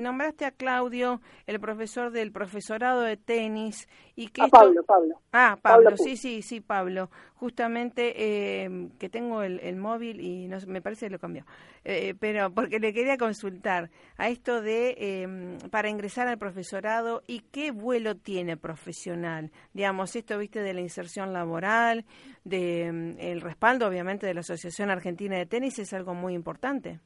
nombraste 0.00 0.44
a 0.44 0.52
Claudio, 0.52 1.20
el 1.46 1.58
profesor 1.58 2.12
del 2.12 2.30
profesorado 2.30 3.00
de 3.00 3.16
tenis. 3.16 3.88
y 4.14 4.28
que 4.28 4.46
Pablo, 4.48 4.84
Pablo. 4.84 5.16
Ah, 5.32 5.58
Pablo, 5.60 5.96
sí, 5.96 6.16
sí, 6.16 6.42
sí, 6.42 6.60
Pablo. 6.60 7.10
Justamente 7.44 8.14
eh, 8.16 8.88
que 8.98 9.10
tengo 9.10 9.42
el, 9.42 9.76
móvil 9.76 10.18
y 10.22 10.48
no 10.48 10.56
me 10.66 10.80
parece 10.80 11.04
que 11.04 11.12
lo 11.12 11.18
cambió. 11.18 11.44
Eh, 11.84 12.14
pero 12.18 12.50
porque 12.50 12.78
le 12.78 12.94
quería 12.94 13.18
consultar 13.18 13.90
a 14.16 14.30
esto 14.30 14.62
de 14.62 14.94
em, 14.96 15.58
para 15.70 15.90
ingresar 15.90 16.26
al 16.26 16.38
profesorado 16.38 17.20
y 17.26 17.40
qué 17.52 17.70
vuelo 17.70 18.14
tiene 18.14 18.56
profesional. 18.56 19.50
Digamos, 19.74 20.16
esto, 20.16 20.38
viste, 20.38 20.62
de 20.62 20.72
la 20.72 20.80
inserción 20.80 21.34
laboral, 21.34 22.06
de 22.44 22.86
em, 22.86 23.16
el 23.18 23.42
respaldo, 23.42 23.86
obviamente 23.86 24.26
de 24.26 24.32
la 24.32 24.40
Asociación 24.40 24.88
Argentina 24.88 25.36
de 25.36 25.44
Tenis 25.44 25.78
es 25.78 25.92
algo 25.92 26.14
muy 26.14 26.32
importante. 26.32 26.98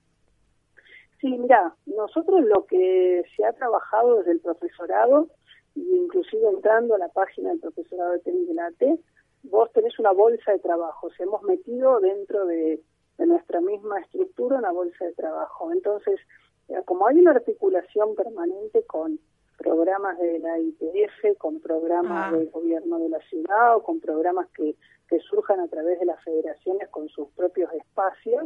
Sí, 1.20 1.36
mira, 1.36 1.74
nosotros 1.84 2.43
lo 2.43 2.64
que 2.66 3.24
se 3.36 3.45
ha 3.45 3.53
trabajado 3.55 4.18
desde 4.18 4.34
el 4.34 4.41
profesorado, 4.41 5.26
inclusive 5.74 6.49
entrando 6.49 6.95
a 6.95 6.99
la 6.99 7.09
página 7.09 7.51
del 7.51 7.59
profesorado 7.59 8.12
de 8.12 8.20
tenis 8.20 8.47
de 8.47 8.55
la 8.55 8.66
AT, 8.66 9.01
vos 9.43 9.72
tenés 9.72 9.99
una 9.99 10.12
bolsa 10.12 10.53
de 10.53 10.59
trabajo, 10.59 11.11
se 11.11 11.22
hemos 11.24 11.43
metido 11.43 12.01
dentro 12.01 12.47
de, 12.47 12.80
nuestra 13.18 13.61
misma 13.61 13.99
estructura 13.99 14.59
una 14.59 14.70
bolsa 14.70 15.05
de 15.05 15.12
trabajo. 15.12 15.72
Entonces, 15.72 16.20
eh, 16.68 16.80
como 16.84 17.09
hay 17.09 17.18
una 17.18 17.32
articulación 17.32 18.14
permanente 18.14 18.84
con 18.84 19.18
programas 19.57 20.16
de 20.18 20.39
la 20.39 20.57
ITF, 20.61 21.36
con 21.36 21.61
programas 21.61 22.32
ah. 22.32 22.36
del 22.36 22.49
gobierno 22.49 23.01
de 23.01 23.09
la 23.09 23.18
ciudad 23.28 23.76
o 23.76 23.82
con 23.82 23.99
programas 23.99 24.47
que 24.51 24.76
que 25.09 25.18
surjan 25.20 25.61
a 25.61 25.68
través 25.68 25.99
de 25.99 26.07
las 26.07 26.22
federaciones 26.22 26.89
con 26.91 27.09
sus 27.09 27.28
propios 27.30 27.72
espacios. 27.72 28.45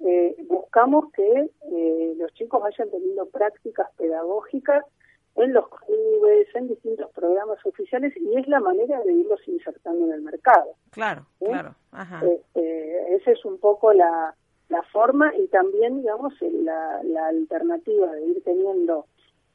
Eh, 0.00 0.36
buscamos 0.48 1.12
que 1.12 1.50
eh, 1.72 2.14
los 2.16 2.32
chicos 2.34 2.62
vayan 2.62 2.88
teniendo 2.90 3.26
prácticas 3.26 3.88
pedagógicas 3.96 4.84
en 5.42 5.52
los 5.52 5.68
clubes, 5.68 6.48
en 6.54 6.68
distintos 6.68 7.10
programas 7.12 7.58
oficiales 7.64 8.16
y 8.16 8.36
es 8.36 8.46
la 8.48 8.60
manera 8.60 9.00
de 9.02 9.12
irlos 9.12 9.40
insertando 9.46 10.06
en 10.06 10.12
el 10.12 10.22
mercado. 10.22 10.72
Claro, 10.90 11.26
claro. 11.38 11.74
Ajá. 11.92 12.22
Este, 12.26 13.14
esa 13.14 13.30
es 13.32 13.44
un 13.44 13.58
poco 13.58 13.92
la, 13.92 14.34
la 14.68 14.82
forma 14.84 15.32
y 15.36 15.46
también, 15.48 16.00
digamos, 16.00 16.34
la, 16.40 17.02
la 17.04 17.26
alternativa 17.28 18.12
de 18.12 18.26
ir 18.26 18.42
teniendo 18.42 19.06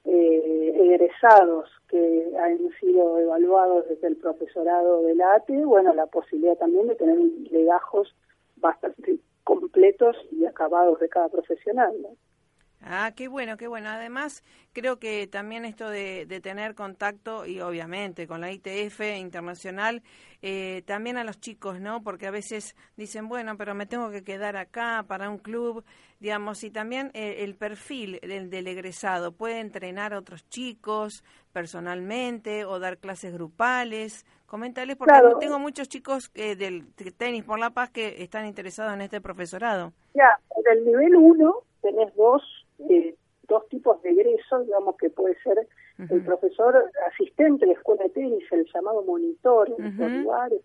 eh, 0.06 0.74
egresados 0.76 1.70
que 1.88 2.34
han 2.38 2.70
sido 2.80 3.20
evaluados 3.20 3.88
desde 3.88 4.08
el 4.08 4.18
profesorado 4.18 5.04
del 5.04 5.22
ATE, 5.22 5.64
bueno, 5.66 5.94
la 5.94 6.08
posibilidad 6.08 6.58
también 6.58 6.88
de 6.88 6.96
tener 6.96 7.18
legajos 7.52 8.14
bastante 8.58 9.20
completos 9.44 10.18
y 10.32 10.46
acabados 10.46 11.00
de 11.00 11.10
cada 11.10 11.30
profesional. 11.30 11.94
Ah, 12.86 13.14
qué 13.16 13.30
bueno, 13.30 13.56
qué 13.56 13.68
bueno. 13.68 13.90
Además, 13.90 14.44
creo 14.74 15.00
que 15.00 15.28
también 15.28 15.64
esto 15.64 15.90
de, 15.90 16.26
tener 16.44 16.76
contacto 16.76 17.46
y 17.46 17.62
obviamente 17.62 18.28
con 18.28 18.42
la 18.42 18.52
ITF 18.52 19.00
internacional, 19.18 20.04
eh, 20.42 20.84
también 20.86 21.18
a 21.18 21.24
los 21.24 21.40
chicos, 21.40 21.80
¿no? 21.80 22.04
Porque 22.04 22.28
a 22.28 22.32
veces 22.32 22.76
dicen, 22.98 23.30
bueno, 23.30 23.56
pero 23.58 23.74
me 23.74 23.86
tengo 23.86 24.10
que 24.12 24.24
quedar 24.24 24.58
acá 24.58 25.06
para 25.08 25.30
un 25.30 25.38
club, 25.38 25.86
digamos, 26.20 26.64
y 26.66 26.72
también 26.72 27.12
eh, 27.14 27.44
el 27.44 27.56
perfil 27.56 28.20
del, 28.22 28.50
del, 28.50 28.68
egresado 28.68 29.32
puede 29.32 29.62
entrenar 29.62 30.14
a 30.14 30.20
otros 30.20 30.48
chicos 30.50 31.24
personalmente 31.54 32.66
o 32.66 32.80
dar 32.80 32.98
clases 32.98 33.34
grupales. 33.34 34.26
Coméntales, 34.46 34.98
porque 34.98 35.14
tengo 35.40 35.58
muchos 35.58 35.88
chicos 35.88 36.30
eh, 36.36 36.56
del 36.56 36.94
tenis 37.18 37.44
por 37.44 37.58
la 37.58 37.72
paz 37.72 37.90
que 37.90 38.22
están 38.22 38.46
interesados 38.46 38.94
en 38.94 39.02
este 39.02 39.20
profesorado. 39.20 39.94
Ya, 40.14 40.38
del 40.64 40.86
nivel 40.86 41.16
1 41.16 41.56
tenés 41.82 42.16
dos 42.16 42.44
eh, 42.90 43.16
dos 43.48 43.68
tipos 43.70 44.02
de 44.02 44.12
egresos, 44.12 44.66
digamos 44.66 44.96
que 44.98 45.10
puede 45.10 45.36
ser 45.44 45.68
el 46.10 46.24
profesor 46.24 46.92
asistente 47.12 47.66
de 47.66 47.74
escuela 47.74 48.04
de 48.04 48.10
tenis, 48.10 48.44
el 48.52 48.66
llamado 48.74 49.04
monitor 49.04 49.70
en 49.78 50.24
lugares, 50.24 50.62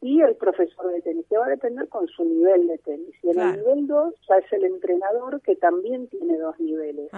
y 0.00 0.20
el 0.20 0.36
profesor 0.36 0.92
de 0.92 1.02
tenis, 1.02 1.26
que 1.28 1.36
va 1.36 1.46
a 1.46 1.50
depender 1.50 1.88
con 1.88 2.06
su 2.08 2.24
nivel 2.24 2.68
de 2.68 2.78
tenis. 2.78 3.14
Y 3.22 3.30
en 3.30 3.40
el 3.40 3.56
nivel 3.56 3.86
2 3.86 4.14
ya 4.28 4.36
es 4.36 4.52
el 4.52 4.64
entrenador 4.64 5.40
que 5.42 5.56
también 5.56 6.08
tiene 6.08 6.38
dos 6.38 6.58
niveles. 6.60 7.10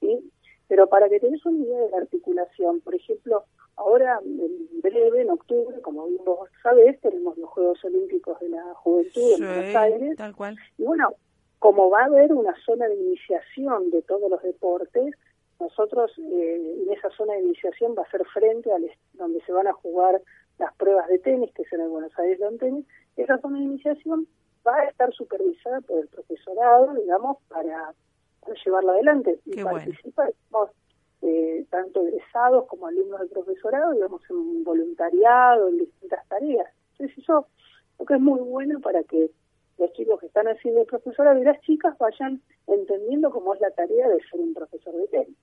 ¿sí? 0.00 0.30
Pero 0.68 0.88
para 0.88 1.08
que 1.08 1.20
tenés 1.20 1.44
un 1.46 1.60
nivel 1.60 1.90
de 1.90 1.96
articulación, 1.96 2.80
por 2.80 2.94
ejemplo, 2.94 3.44
ahora 3.76 4.18
en 4.24 4.80
breve, 4.80 5.22
en 5.22 5.30
octubre, 5.30 5.80
como 5.80 6.06
bien 6.06 6.24
vos 6.24 6.48
sabés, 6.62 7.00
tenemos 7.00 7.38
los 7.38 7.48
Juegos 7.50 7.84
Olímpicos 7.84 8.38
de 8.40 8.48
la 8.48 8.74
Juventud 8.74 9.32
en 9.38 9.46
Buenos 9.46 9.76
Aires. 9.76 10.16
Tal 10.16 10.34
cual. 10.34 10.56
Y 10.78 10.84
bueno, 10.84 11.14
como 11.66 11.90
va 11.90 12.02
a 12.02 12.04
haber 12.04 12.32
una 12.32 12.54
zona 12.64 12.86
de 12.86 12.94
iniciación 12.94 13.90
de 13.90 14.00
todos 14.02 14.30
los 14.30 14.40
deportes, 14.40 15.16
nosotros 15.58 16.12
eh, 16.16 16.76
en 16.86 16.92
esa 16.92 17.10
zona 17.10 17.32
de 17.32 17.40
iniciación 17.40 17.96
va 17.98 18.02
a 18.02 18.10
ser 18.12 18.24
frente 18.26 18.72
al 18.72 18.88
donde 19.14 19.40
se 19.40 19.50
van 19.50 19.66
a 19.66 19.72
jugar 19.72 20.22
las 20.60 20.72
pruebas 20.76 21.08
de 21.08 21.18
tenis, 21.18 21.52
que 21.54 21.62
es 21.62 21.72
en 21.72 21.80
el 21.80 21.88
Buenos 21.88 22.16
Aires 22.20 22.38
Lawn 22.38 22.58
Tenis, 22.58 22.86
esa 23.16 23.38
zona 23.38 23.58
de 23.58 23.64
iniciación 23.64 24.28
va 24.64 24.76
a 24.76 24.84
estar 24.84 25.12
supervisada 25.12 25.80
por 25.80 25.98
el 25.98 26.06
profesorado, 26.06 26.94
digamos, 26.94 27.38
para, 27.48 27.92
llevarlo 28.64 28.92
adelante. 28.92 29.40
y 29.44 29.60
participa, 29.60 30.28
eh, 31.22 31.66
tanto 31.68 32.06
egresados 32.06 32.68
como 32.68 32.86
alumnos 32.86 33.18
del 33.18 33.30
profesorado, 33.30 33.90
digamos, 33.90 34.22
en 34.30 34.62
voluntariado, 34.62 35.66
en 35.66 35.78
distintas 35.78 36.28
tareas. 36.28 36.72
Entonces 36.92 37.18
eso 37.18 37.48
lo 37.98 38.06
que 38.06 38.14
es 38.14 38.20
muy 38.20 38.38
bueno 38.38 38.78
para 38.78 39.02
que 39.02 39.32
los 39.78 39.92
chicos 39.92 40.20
que 40.20 40.26
están 40.26 40.46
haciendo 40.46 40.80
el 40.80 40.86
profesorado 40.86 41.40
y 41.40 41.44
las 41.44 41.60
chicas 41.62 41.96
vayan 41.98 42.40
entendiendo 42.66 43.30
cómo 43.30 43.54
es 43.54 43.60
la 43.60 43.70
tarea 43.70 44.08
de 44.08 44.20
ser 44.30 44.40
un 44.40 44.54
profesor 44.54 44.94
de 44.94 45.08
tenis. 45.08 45.36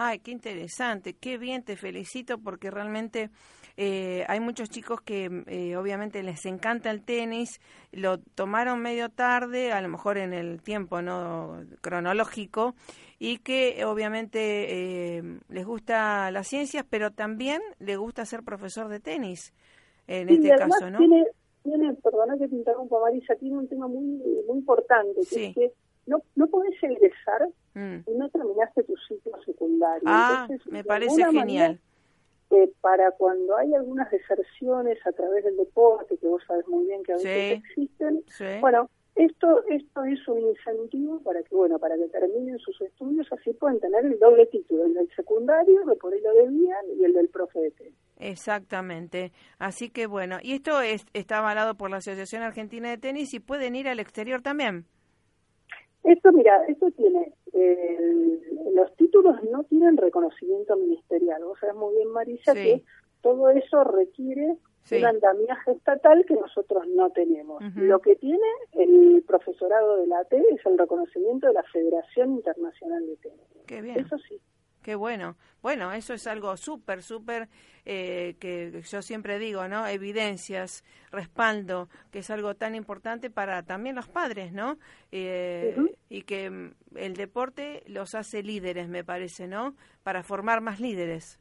Ay, 0.00 0.20
qué 0.20 0.30
interesante, 0.30 1.14
qué 1.14 1.38
bien, 1.38 1.64
te 1.64 1.76
felicito 1.76 2.38
porque 2.38 2.70
realmente 2.70 3.30
eh, 3.76 4.24
hay 4.28 4.38
muchos 4.38 4.70
chicos 4.70 5.00
que 5.00 5.28
eh, 5.48 5.76
obviamente 5.76 6.22
les 6.22 6.46
encanta 6.46 6.92
el 6.92 7.02
tenis, 7.02 7.60
lo 7.90 8.18
tomaron 8.18 8.80
medio 8.80 9.08
tarde, 9.08 9.72
a 9.72 9.80
lo 9.80 9.88
mejor 9.88 10.18
en 10.18 10.32
el 10.32 10.62
tiempo 10.62 11.02
no 11.02 11.64
cronológico, 11.80 12.76
y 13.18 13.38
que 13.38 13.84
obviamente 13.84 15.16
eh, 15.18 15.22
les 15.48 15.66
gusta 15.66 16.30
las 16.30 16.46
ciencias, 16.46 16.86
pero 16.88 17.10
también 17.10 17.60
les 17.80 17.98
gusta 17.98 18.24
ser 18.24 18.44
profesor 18.44 18.88
de 18.88 19.00
tenis, 19.00 19.52
en 20.06 20.28
este 20.28 20.50
caso, 20.50 20.90
¿no? 20.90 20.98
tiene, 20.98 21.24
perdona 22.02 22.38
que 22.38 22.48
te 22.48 22.54
interrumpa 22.54 23.00
Marisa, 23.00 23.34
tiene 23.36 23.58
un 23.58 23.68
tema 23.68 23.88
muy, 23.88 24.22
muy 24.46 24.58
importante, 24.58 25.20
que 25.30 25.46
es 25.46 25.54
que 25.54 25.72
no, 26.06 26.22
no 26.36 26.46
podés 26.46 26.82
egresar 26.82 27.48
mm. 27.74 28.10
y 28.10 28.14
no 28.14 28.28
terminaste 28.30 28.82
tu 28.84 28.94
ciclo 29.08 29.32
secundario. 29.44 30.02
Ah, 30.06 30.48
me 30.70 30.84
parece 30.84 31.24
genial. 31.24 31.78
Eh, 32.50 32.72
para 32.80 33.10
cuando 33.10 33.56
hay 33.58 33.74
algunas 33.74 34.10
deserciones 34.10 34.98
a 35.06 35.12
través 35.12 35.44
del 35.44 35.58
deporte, 35.58 36.16
que 36.16 36.26
vos 36.26 36.42
sabes 36.46 36.66
muy 36.66 36.86
bien 36.86 37.02
que 37.02 37.12
a 37.12 37.16
veces 37.16 37.62
existen, 37.62 38.24
bueno, 38.62 38.88
esto, 39.16 39.64
esto 39.68 40.04
es 40.04 40.26
un 40.28 40.40
incentivo 40.40 41.20
para 41.20 41.42
que, 41.42 41.54
bueno, 41.54 41.78
para 41.78 41.96
que 41.96 42.08
terminen 42.08 42.58
sus 42.60 42.80
estudios, 42.80 43.26
así 43.32 43.52
pueden 43.52 43.80
tener 43.80 44.06
el 44.06 44.18
doble 44.18 44.46
título, 44.46 44.86
el 44.86 44.94
del 44.94 45.10
secundario, 45.14 45.84
que 45.84 45.96
por 45.96 46.14
ahí 46.14 46.20
lo 46.20 46.32
debían, 46.34 46.86
y 46.98 47.04
el 47.04 47.12
del 47.12 47.28
profe 47.28 47.60
de 47.60 47.70
tenis. 47.72 47.97
Exactamente. 48.18 49.32
Así 49.58 49.90
que 49.90 50.06
bueno, 50.06 50.38
y 50.42 50.54
esto 50.54 50.80
es, 50.80 51.06
está 51.14 51.38
avalado 51.38 51.76
por 51.76 51.90
la 51.90 51.98
Asociación 51.98 52.42
Argentina 52.42 52.90
de 52.90 52.98
Tenis 52.98 53.32
y 53.34 53.40
pueden 53.40 53.76
ir 53.76 53.88
al 53.88 54.00
exterior 54.00 54.42
también. 54.42 54.84
Esto, 56.04 56.32
mira, 56.32 56.64
esto 56.66 56.90
tiene, 56.92 57.32
los 58.74 58.94
títulos 58.96 59.36
no 59.50 59.64
tienen 59.64 59.96
reconocimiento 59.96 60.76
ministerial. 60.76 61.44
Vos 61.44 61.58
sabés 61.60 61.76
muy 61.76 61.96
bien, 61.96 62.08
Marisa, 62.08 62.54
que 62.54 62.82
todo 63.20 63.50
eso 63.50 63.84
requiere 63.84 64.56
un 64.90 65.04
andamiaje 65.04 65.72
estatal 65.72 66.24
que 66.26 66.34
nosotros 66.34 66.86
no 66.88 67.10
tenemos. 67.10 67.62
Lo 67.74 68.00
que 68.00 68.16
tiene 68.16 68.46
el 68.72 69.22
profesorado 69.26 69.96
de 69.98 70.06
la 70.06 70.20
AT 70.20 70.32
es 70.32 70.64
el 70.64 70.78
reconocimiento 70.78 71.48
de 71.48 71.52
la 71.52 71.62
Federación 71.64 72.36
Internacional 72.36 73.06
de 73.06 73.16
Tenis. 73.16 73.40
Qué 73.66 73.82
bien. 73.82 73.98
Eso 73.98 74.16
sí. 74.18 74.40
Qué 74.88 74.94
bueno. 74.94 75.36
Bueno, 75.60 75.92
eso 75.92 76.14
es 76.14 76.26
algo 76.26 76.56
súper, 76.56 77.02
súper, 77.02 77.50
eh, 77.84 78.36
que 78.40 78.80
yo 78.90 79.02
siempre 79.02 79.38
digo, 79.38 79.68
¿no? 79.68 79.86
Evidencias, 79.86 80.82
respaldo, 81.10 81.90
que 82.10 82.20
es 82.20 82.30
algo 82.30 82.54
tan 82.54 82.74
importante 82.74 83.28
para 83.28 83.62
también 83.62 83.96
los 83.96 84.08
padres, 84.08 84.50
¿no? 84.54 84.78
Eh, 85.12 85.76
y 86.08 86.22
que 86.22 86.48
mm, 86.48 86.70
el 86.96 87.16
deporte 87.16 87.82
los 87.86 88.14
hace 88.14 88.42
líderes, 88.42 88.88
me 88.88 89.04
parece, 89.04 89.46
¿no? 89.46 89.74
Para 90.04 90.22
formar 90.22 90.62
más 90.62 90.80
líderes. 90.80 91.38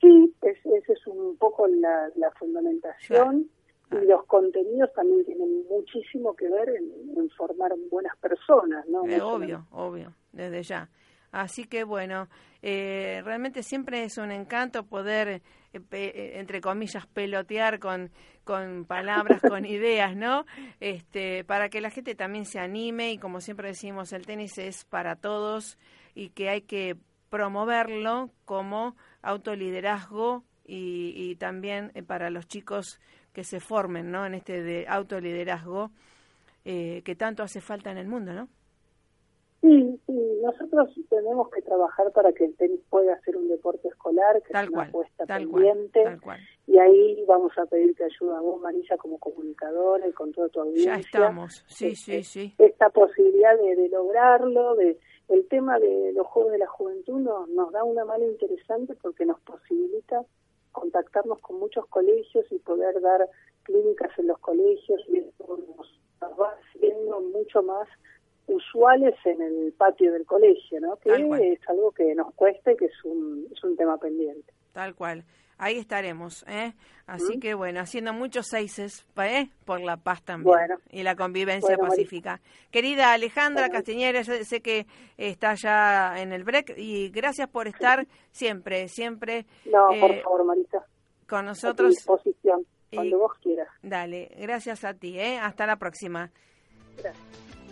Sí, 0.00 0.32
esa 0.40 0.92
es 0.92 1.06
un 1.08 1.36
poco 1.38 1.66
la, 1.66 2.30
fundamentación. 2.38 3.50
Y 3.90 4.06
los 4.06 4.24
contenidos 4.26 4.92
también 4.92 5.24
tienen 5.24 5.66
muchísimo 5.68 6.36
que 6.36 6.48
ver 6.48 6.68
en, 6.68 7.30
formar 7.30 7.72
buenas 7.90 8.16
personas, 8.18 8.86
¿no? 8.86 9.04
Eh, 9.08 9.20
obvio, 9.20 9.66
obvio, 9.72 10.14
desde 10.30 10.62
ya. 10.62 10.88
Así 11.30 11.64
que 11.64 11.84
bueno, 11.84 12.28
eh, 12.62 13.20
realmente 13.24 13.62
siempre 13.62 14.04
es 14.04 14.18
un 14.18 14.30
encanto 14.30 14.84
poder, 14.84 15.42
eh, 15.72 16.32
entre 16.34 16.60
comillas, 16.60 17.06
pelotear 17.06 17.78
con, 17.78 18.10
con 18.44 18.84
palabras, 18.84 19.40
con 19.42 19.64
ideas, 19.66 20.16
¿no? 20.16 20.46
Este, 20.80 21.44
para 21.44 21.68
que 21.68 21.80
la 21.80 21.90
gente 21.90 22.14
también 22.14 22.44
se 22.44 22.58
anime 22.58 23.12
y 23.12 23.18
como 23.18 23.40
siempre 23.40 23.68
decimos, 23.68 24.12
el 24.12 24.26
tenis 24.26 24.58
es 24.58 24.84
para 24.84 25.16
todos 25.16 25.78
y 26.14 26.30
que 26.30 26.48
hay 26.48 26.62
que 26.62 26.96
promoverlo 27.30 28.30
como 28.44 28.96
autoliderazgo 29.22 30.44
y, 30.64 31.12
y 31.14 31.36
también 31.36 31.92
eh, 31.94 32.02
para 32.02 32.30
los 32.30 32.46
chicos 32.46 33.00
que 33.32 33.44
se 33.44 33.60
formen 33.60 34.10
¿no? 34.10 34.26
en 34.26 34.34
este 34.34 34.62
de 34.62 34.86
autoliderazgo 34.88 35.92
eh, 36.64 37.02
que 37.04 37.14
tanto 37.14 37.42
hace 37.42 37.60
falta 37.60 37.90
en 37.90 37.98
el 37.98 38.08
mundo, 38.08 38.32
¿no? 38.34 38.48
Sí, 39.60 40.00
sí, 40.06 40.40
nosotros 40.42 40.88
tenemos 41.08 41.50
que 41.50 41.62
trabajar 41.62 42.12
para 42.12 42.32
que 42.32 42.44
el 42.44 42.56
tenis 42.56 42.80
pueda 42.88 43.20
ser 43.22 43.36
un 43.36 43.48
deporte 43.48 43.88
escolar, 43.88 44.40
que 44.42 44.52
es 44.56 44.68
una 44.70 44.84
apuesta 44.84 45.26
pendiente. 45.26 46.04
Y 46.66 46.78
ahí 46.78 47.24
vamos 47.26 47.56
a 47.58 47.66
pedirte 47.66 48.04
ayuda 48.04 48.38
a 48.38 48.40
vos, 48.40 48.60
Marisa, 48.60 48.96
como 48.96 49.18
comunicadora 49.18 50.06
y 50.06 50.12
con 50.12 50.32
toda 50.32 50.48
tu 50.48 50.60
audiencia. 50.60 50.94
Ya 50.94 51.00
estamos, 51.00 51.64
sí, 51.66 51.96
sí, 51.96 52.22
sí. 52.22 52.54
Esta 52.58 52.90
posibilidad 52.90 53.58
de, 53.58 53.74
de 53.74 53.88
lograrlo, 53.88 54.76
de, 54.76 54.98
el 55.28 55.46
tema 55.48 55.78
de 55.78 56.12
los 56.14 56.26
Juegos 56.26 56.52
de 56.52 56.58
la 56.58 56.66
Juventud 56.66 57.20
nos, 57.20 57.72
da 57.72 57.84
una 57.84 58.04
mano 58.04 58.24
interesante 58.24 58.94
porque 58.94 59.26
nos 59.26 59.38
posibilita 59.40 60.24
contactarnos 60.72 61.40
con 61.40 61.58
muchos 61.58 61.86
colegios 61.86 62.46
y 62.50 62.58
poder 62.58 63.00
dar 63.00 63.28
clínicas 63.62 64.10
en 64.18 64.28
los 64.28 64.38
colegios 64.38 65.00
y 65.08 65.18
eso 65.18 65.58
nos, 65.76 66.38
va 66.40 66.54
siendo 66.72 67.20
mucho 67.20 67.62
más 67.62 67.88
usuales 68.48 69.14
en 69.24 69.42
el 69.42 69.72
patio 69.76 70.12
del 70.12 70.26
colegio, 70.26 70.80
¿no? 70.80 70.96
Que 70.96 71.10
es 71.10 71.68
algo 71.68 71.92
que 71.92 72.14
nos 72.14 72.34
cuesta 72.34 72.72
y 72.72 72.76
que 72.76 72.86
es 72.86 73.04
un, 73.04 73.46
es 73.52 73.62
un 73.64 73.76
tema 73.76 73.98
pendiente. 73.98 74.52
Tal 74.72 74.94
cual 74.94 75.24
ahí 75.58 75.78
estaremos. 75.78 76.44
¿eh? 76.48 76.72
Así 77.06 77.38
que 77.38 77.54
bueno, 77.54 77.80
haciendo 77.80 78.12
muchos 78.12 78.46
seises 78.46 79.06
¿eh? 79.16 79.48
por 79.64 79.80
la 79.80 79.96
paz 79.96 80.22
también 80.22 80.56
y 80.90 81.02
la 81.02 81.16
convivencia 81.16 81.76
pacífica. 81.76 82.40
Querida 82.70 83.12
Alejandra 83.12 83.68
Castiñera, 83.68 84.22
sé 84.24 84.62
que 84.62 84.86
está 85.16 85.54
ya 85.54 86.20
en 86.20 86.32
el 86.32 86.44
break 86.44 86.74
y 86.76 87.10
gracias 87.10 87.48
por 87.48 87.68
estar 87.68 88.06
siempre, 88.30 88.88
siempre. 88.88 89.46
No, 89.66 89.88
por 90.00 90.10
eh, 90.10 90.22
favor, 90.22 90.44
Marita. 90.44 90.84
Con 91.28 91.44
nosotros. 91.44 91.88
A 91.88 91.90
disposición, 91.90 92.66
cuando 92.92 93.18
vos 93.18 93.32
quieras. 93.42 93.68
Dale, 93.82 94.30
gracias 94.38 94.84
a 94.84 94.94
ti. 94.94 95.18
¿eh? 95.18 95.38
Hasta 95.38 95.66
la 95.66 95.76
próxima. 95.76 96.30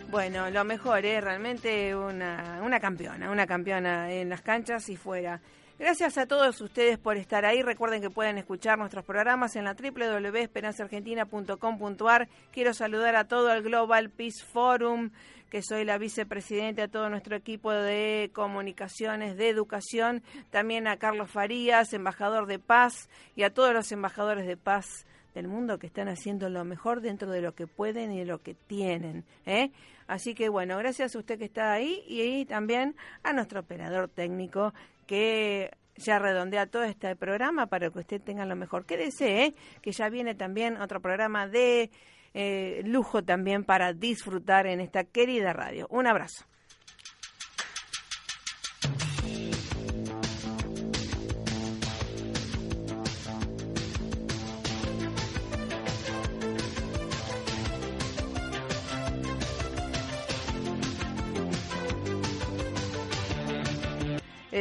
Bueno, 0.09 0.49
lo 0.49 0.63
mejor, 0.63 1.05
¿eh? 1.05 1.19
realmente 1.19 1.93
una, 1.93 2.61
una 2.63 2.79
campeona, 2.79 3.29
una 3.29 3.45
campeona 3.45 4.09
en 4.09 4.29
las 4.29 4.41
canchas 4.41 4.87
y 4.87 4.95
fuera. 4.95 5.41
Gracias 5.77 6.17
a 6.17 6.25
todos 6.25 6.61
ustedes 6.61 6.97
por 6.97 7.17
estar 7.17 7.43
ahí. 7.45 7.61
Recuerden 7.61 8.01
que 8.01 8.09
pueden 8.09 8.37
escuchar 8.37 8.79
nuestros 8.79 9.03
programas 9.03 9.57
en 9.57 9.65
la 9.65 9.75
www.esperanzaargentina.com.ar. 9.75 12.29
Quiero 12.51 12.73
saludar 12.73 13.17
a 13.17 13.27
todo 13.27 13.51
el 13.51 13.63
Global 13.63 14.09
Peace 14.09 14.45
Forum, 14.45 15.11
que 15.49 15.61
soy 15.61 15.83
la 15.83 15.97
vicepresidenta, 15.97 16.83
a 16.83 16.87
todo 16.87 17.09
nuestro 17.09 17.35
equipo 17.35 17.73
de 17.73 18.31
comunicaciones, 18.33 19.35
de 19.35 19.49
educación, 19.49 20.23
también 20.51 20.87
a 20.87 20.95
Carlos 20.95 21.29
Farías, 21.29 21.91
embajador 21.91 22.47
de 22.47 22.59
paz, 22.59 23.09
y 23.35 23.43
a 23.43 23.53
todos 23.53 23.73
los 23.73 23.91
embajadores 23.91 24.47
de 24.47 24.55
paz 24.55 25.05
del 25.35 25.47
mundo 25.47 25.77
que 25.77 25.85
están 25.85 26.07
haciendo 26.07 26.49
lo 26.49 26.65
mejor 26.65 27.01
dentro 27.01 27.29
de 27.29 27.41
lo 27.41 27.53
que 27.53 27.67
pueden 27.67 28.11
y 28.11 28.17
de 28.19 28.25
lo 28.25 28.41
que 28.41 28.55
tienen. 28.55 29.23
¿eh? 29.45 29.69
Así 30.07 30.33
que 30.33 30.49
bueno, 30.49 30.77
gracias 30.77 31.15
a 31.15 31.19
usted 31.19 31.37
que 31.37 31.45
está 31.45 31.73
ahí 31.73 32.03
y 32.07 32.45
también 32.45 32.95
a 33.23 33.33
nuestro 33.33 33.59
operador 33.59 34.07
técnico 34.07 34.73
que 35.05 35.71
ya 35.97 36.19
redondea 36.19 36.67
todo 36.67 36.83
este 36.83 37.15
programa 37.15 37.67
para 37.67 37.89
que 37.89 37.99
usted 37.99 38.21
tenga 38.21 38.45
lo 38.45 38.55
mejor 38.55 38.85
que 38.85 38.97
desee, 38.97 39.53
que 39.81 39.91
ya 39.91 40.09
viene 40.09 40.35
también 40.35 40.77
otro 40.77 41.01
programa 41.01 41.47
de 41.47 41.89
eh, 42.33 42.81
lujo 42.85 43.23
también 43.23 43.63
para 43.63 43.93
disfrutar 43.93 44.67
en 44.67 44.79
esta 44.79 45.03
querida 45.03 45.53
radio. 45.53 45.87
Un 45.89 46.07
abrazo. 46.07 46.45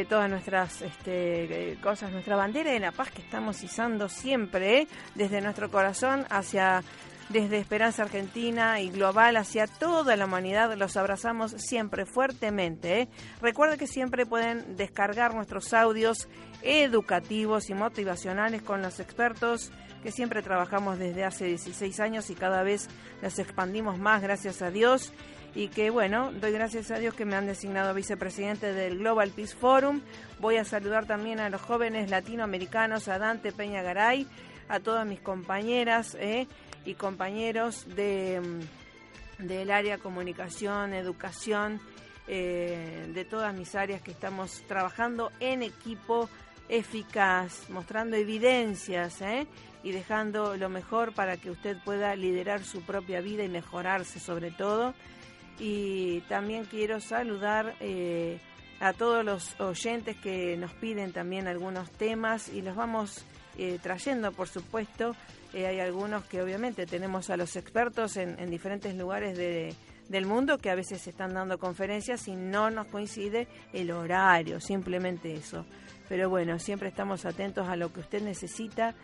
Todas 0.04 0.30
nuestras 0.30 0.82
este, 0.82 1.72
eh, 1.72 1.78
cosas, 1.82 2.12
nuestra 2.12 2.36
bandera 2.36 2.70
de 2.70 2.80
la 2.80 2.92
paz 2.92 3.10
que 3.10 3.22
estamos 3.22 3.62
izando 3.62 4.08
siempre 4.08 4.80
¿eh? 4.80 4.88
desde 5.14 5.40
nuestro 5.40 5.70
corazón 5.70 6.26
hacia 6.30 6.82
desde 7.28 7.58
Esperanza 7.58 8.02
Argentina 8.02 8.80
y 8.80 8.90
global 8.90 9.36
hacia 9.36 9.66
toda 9.66 10.16
la 10.16 10.26
humanidad. 10.26 10.76
Los 10.76 10.96
abrazamos 10.96 11.52
siempre 11.58 12.06
fuertemente. 12.06 13.00
¿eh? 13.00 13.08
Recuerde 13.40 13.78
que 13.78 13.86
siempre 13.86 14.26
pueden 14.26 14.76
descargar 14.76 15.34
nuestros 15.34 15.72
audios 15.72 16.28
educativos 16.62 17.68
y 17.70 17.74
motivacionales 17.74 18.62
con 18.62 18.82
los 18.82 19.00
expertos 19.00 19.72
que 20.02 20.12
siempre 20.12 20.42
trabajamos 20.42 20.98
desde 20.98 21.24
hace 21.24 21.46
16 21.46 21.98
años 22.00 22.30
y 22.30 22.34
cada 22.34 22.62
vez 22.62 22.88
los 23.22 23.38
expandimos 23.38 23.98
más, 23.98 24.22
gracias 24.22 24.62
a 24.62 24.70
Dios 24.70 25.12
y 25.56 25.68
que 25.68 25.88
bueno, 25.88 26.32
doy 26.32 26.52
gracias 26.52 26.90
a 26.90 26.98
Dios 26.98 27.14
que 27.14 27.24
me 27.24 27.34
han 27.34 27.46
designado 27.46 27.94
vicepresidente 27.94 28.74
del 28.74 28.98
Global 28.98 29.30
Peace 29.30 29.56
Forum. 29.56 30.02
Voy 30.38 30.58
a 30.58 30.64
saludar 30.66 31.06
también 31.06 31.40
a 31.40 31.48
los 31.48 31.62
jóvenes 31.62 32.10
latinoamericanos, 32.10 33.08
a 33.08 33.18
Dante 33.18 33.52
Peña 33.52 33.80
Garay, 33.80 34.26
a 34.68 34.80
todas 34.80 35.06
mis 35.06 35.18
compañeras 35.18 36.14
eh, 36.20 36.46
y 36.84 36.92
compañeros 36.92 37.86
de, 37.96 38.42
mm, 39.40 39.46
del 39.46 39.70
área 39.70 39.96
comunicación, 39.96 40.92
educación, 40.92 41.80
eh, 42.28 43.10
de 43.14 43.24
todas 43.24 43.54
mis 43.54 43.74
áreas 43.74 44.02
que 44.02 44.10
estamos 44.10 44.62
trabajando 44.68 45.32
en 45.40 45.62
equipo 45.62 46.28
eficaz, 46.68 47.70
mostrando 47.70 48.16
evidencias 48.16 49.22
eh, 49.22 49.46
y 49.82 49.92
dejando 49.92 50.54
lo 50.58 50.68
mejor 50.68 51.14
para 51.14 51.38
que 51.38 51.50
usted 51.50 51.78
pueda 51.82 52.14
liderar 52.14 52.62
su 52.62 52.82
propia 52.82 53.22
vida 53.22 53.42
y 53.42 53.48
mejorarse 53.48 54.20
sobre 54.20 54.50
todo 54.50 54.92
y 55.58 56.20
también 56.22 56.64
quiero 56.64 57.00
saludar 57.00 57.74
eh, 57.80 58.38
a 58.80 58.92
todos 58.92 59.24
los 59.24 59.58
oyentes 59.60 60.16
que 60.16 60.56
nos 60.56 60.72
piden 60.72 61.12
también 61.12 61.48
algunos 61.48 61.90
temas 61.90 62.48
y 62.48 62.62
los 62.62 62.76
vamos 62.76 63.24
eh, 63.58 63.78
trayendo, 63.82 64.32
por 64.32 64.48
supuesto. 64.48 65.16
Eh, 65.54 65.66
hay 65.66 65.80
algunos 65.80 66.24
que 66.24 66.42
obviamente 66.42 66.84
tenemos 66.86 67.30
a 67.30 67.36
los 67.36 67.56
expertos 67.56 68.16
en, 68.16 68.38
en 68.38 68.50
diferentes 68.50 68.94
lugares 68.94 69.38
de, 69.38 69.74
del 70.08 70.26
mundo 70.26 70.58
que 70.58 70.70
a 70.70 70.74
veces 70.74 71.06
están 71.06 71.34
dando 71.34 71.58
conferencias 71.58 72.28
y 72.28 72.36
no 72.36 72.70
nos 72.70 72.86
coincide 72.88 73.48
el 73.72 73.90
horario, 73.90 74.60
simplemente 74.60 75.32
eso. 75.34 75.64
Pero 76.08 76.28
bueno, 76.28 76.58
siempre 76.58 76.88
estamos 76.88 77.24
atentos 77.24 77.68
a 77.68 77.76
lo 77.76 77.92
que 77.92 78.00
usted 78.00 78.22
necesita 78.22 78.94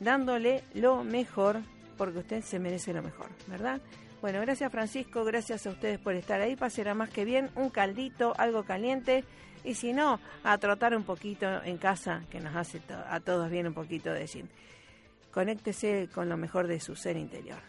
dándole 0.00 0.64
lo 0.74 1.04
mejor 1.04 1.60
porque 1.96 2.18
usted 2.20 2.42
se 2.42 2.58
merece 2.58 2.92
lo 2.92 3.02
mejor, 3.02 3.28
¿verdad? 3.46 3.80
Bueno, 4.20 4.40
gracias 4.40 4.72
Francisco, 4.72 5.24
gracias 5.24 5.66
a 5.66 5.70
ustedes 5.70 5.98
por 5.98 6.14
estar 6.14 6.40
ahí. 6.40 6.56
Pasará 6.56 6.94
más 6.94 7.10
que 7.10 7.24
bien 7.24 7.50
un 7.54 7.70
caldito, 7.70 8.34
algo 8.36 8.64
caliente. 8.64 9.24
Y 9.64 9.74
si 9.74 9.92
no, 9.92 10.20
a 10.44 10.58
trotar 10.58 10.96
un 10.96 11.04
poquito 11.04 11.62
en 11.62 11.78
casa, 11.78 12.22
que 12.30 12.40
nos 12.40 12.54
hace 12.56 12.80
a 13.08 13.20
todos 13.20 13.50
bien 13.50 13.66
un 13.66 13.74
poquito 13.74 14.12
de 14.12 14.26
gym. 14.26 14.48
Conéctese 15.30 16.08
con 16.12 16.28
lo 16.28 16.36
mejor 16.36 16.66
de 16.66 16.80
su 16.80 16.96
ser 16.96 17.16
interior. 17.16 17.60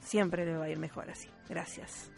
Siempre 0.00 0.46
le 0.46 0.56
va 0.56 0.64
a 0.64 0.70
ir 0.70 0.78
mejor 0.78 1.10
así. 1.10 1.28
Gracias. 1.48 2.10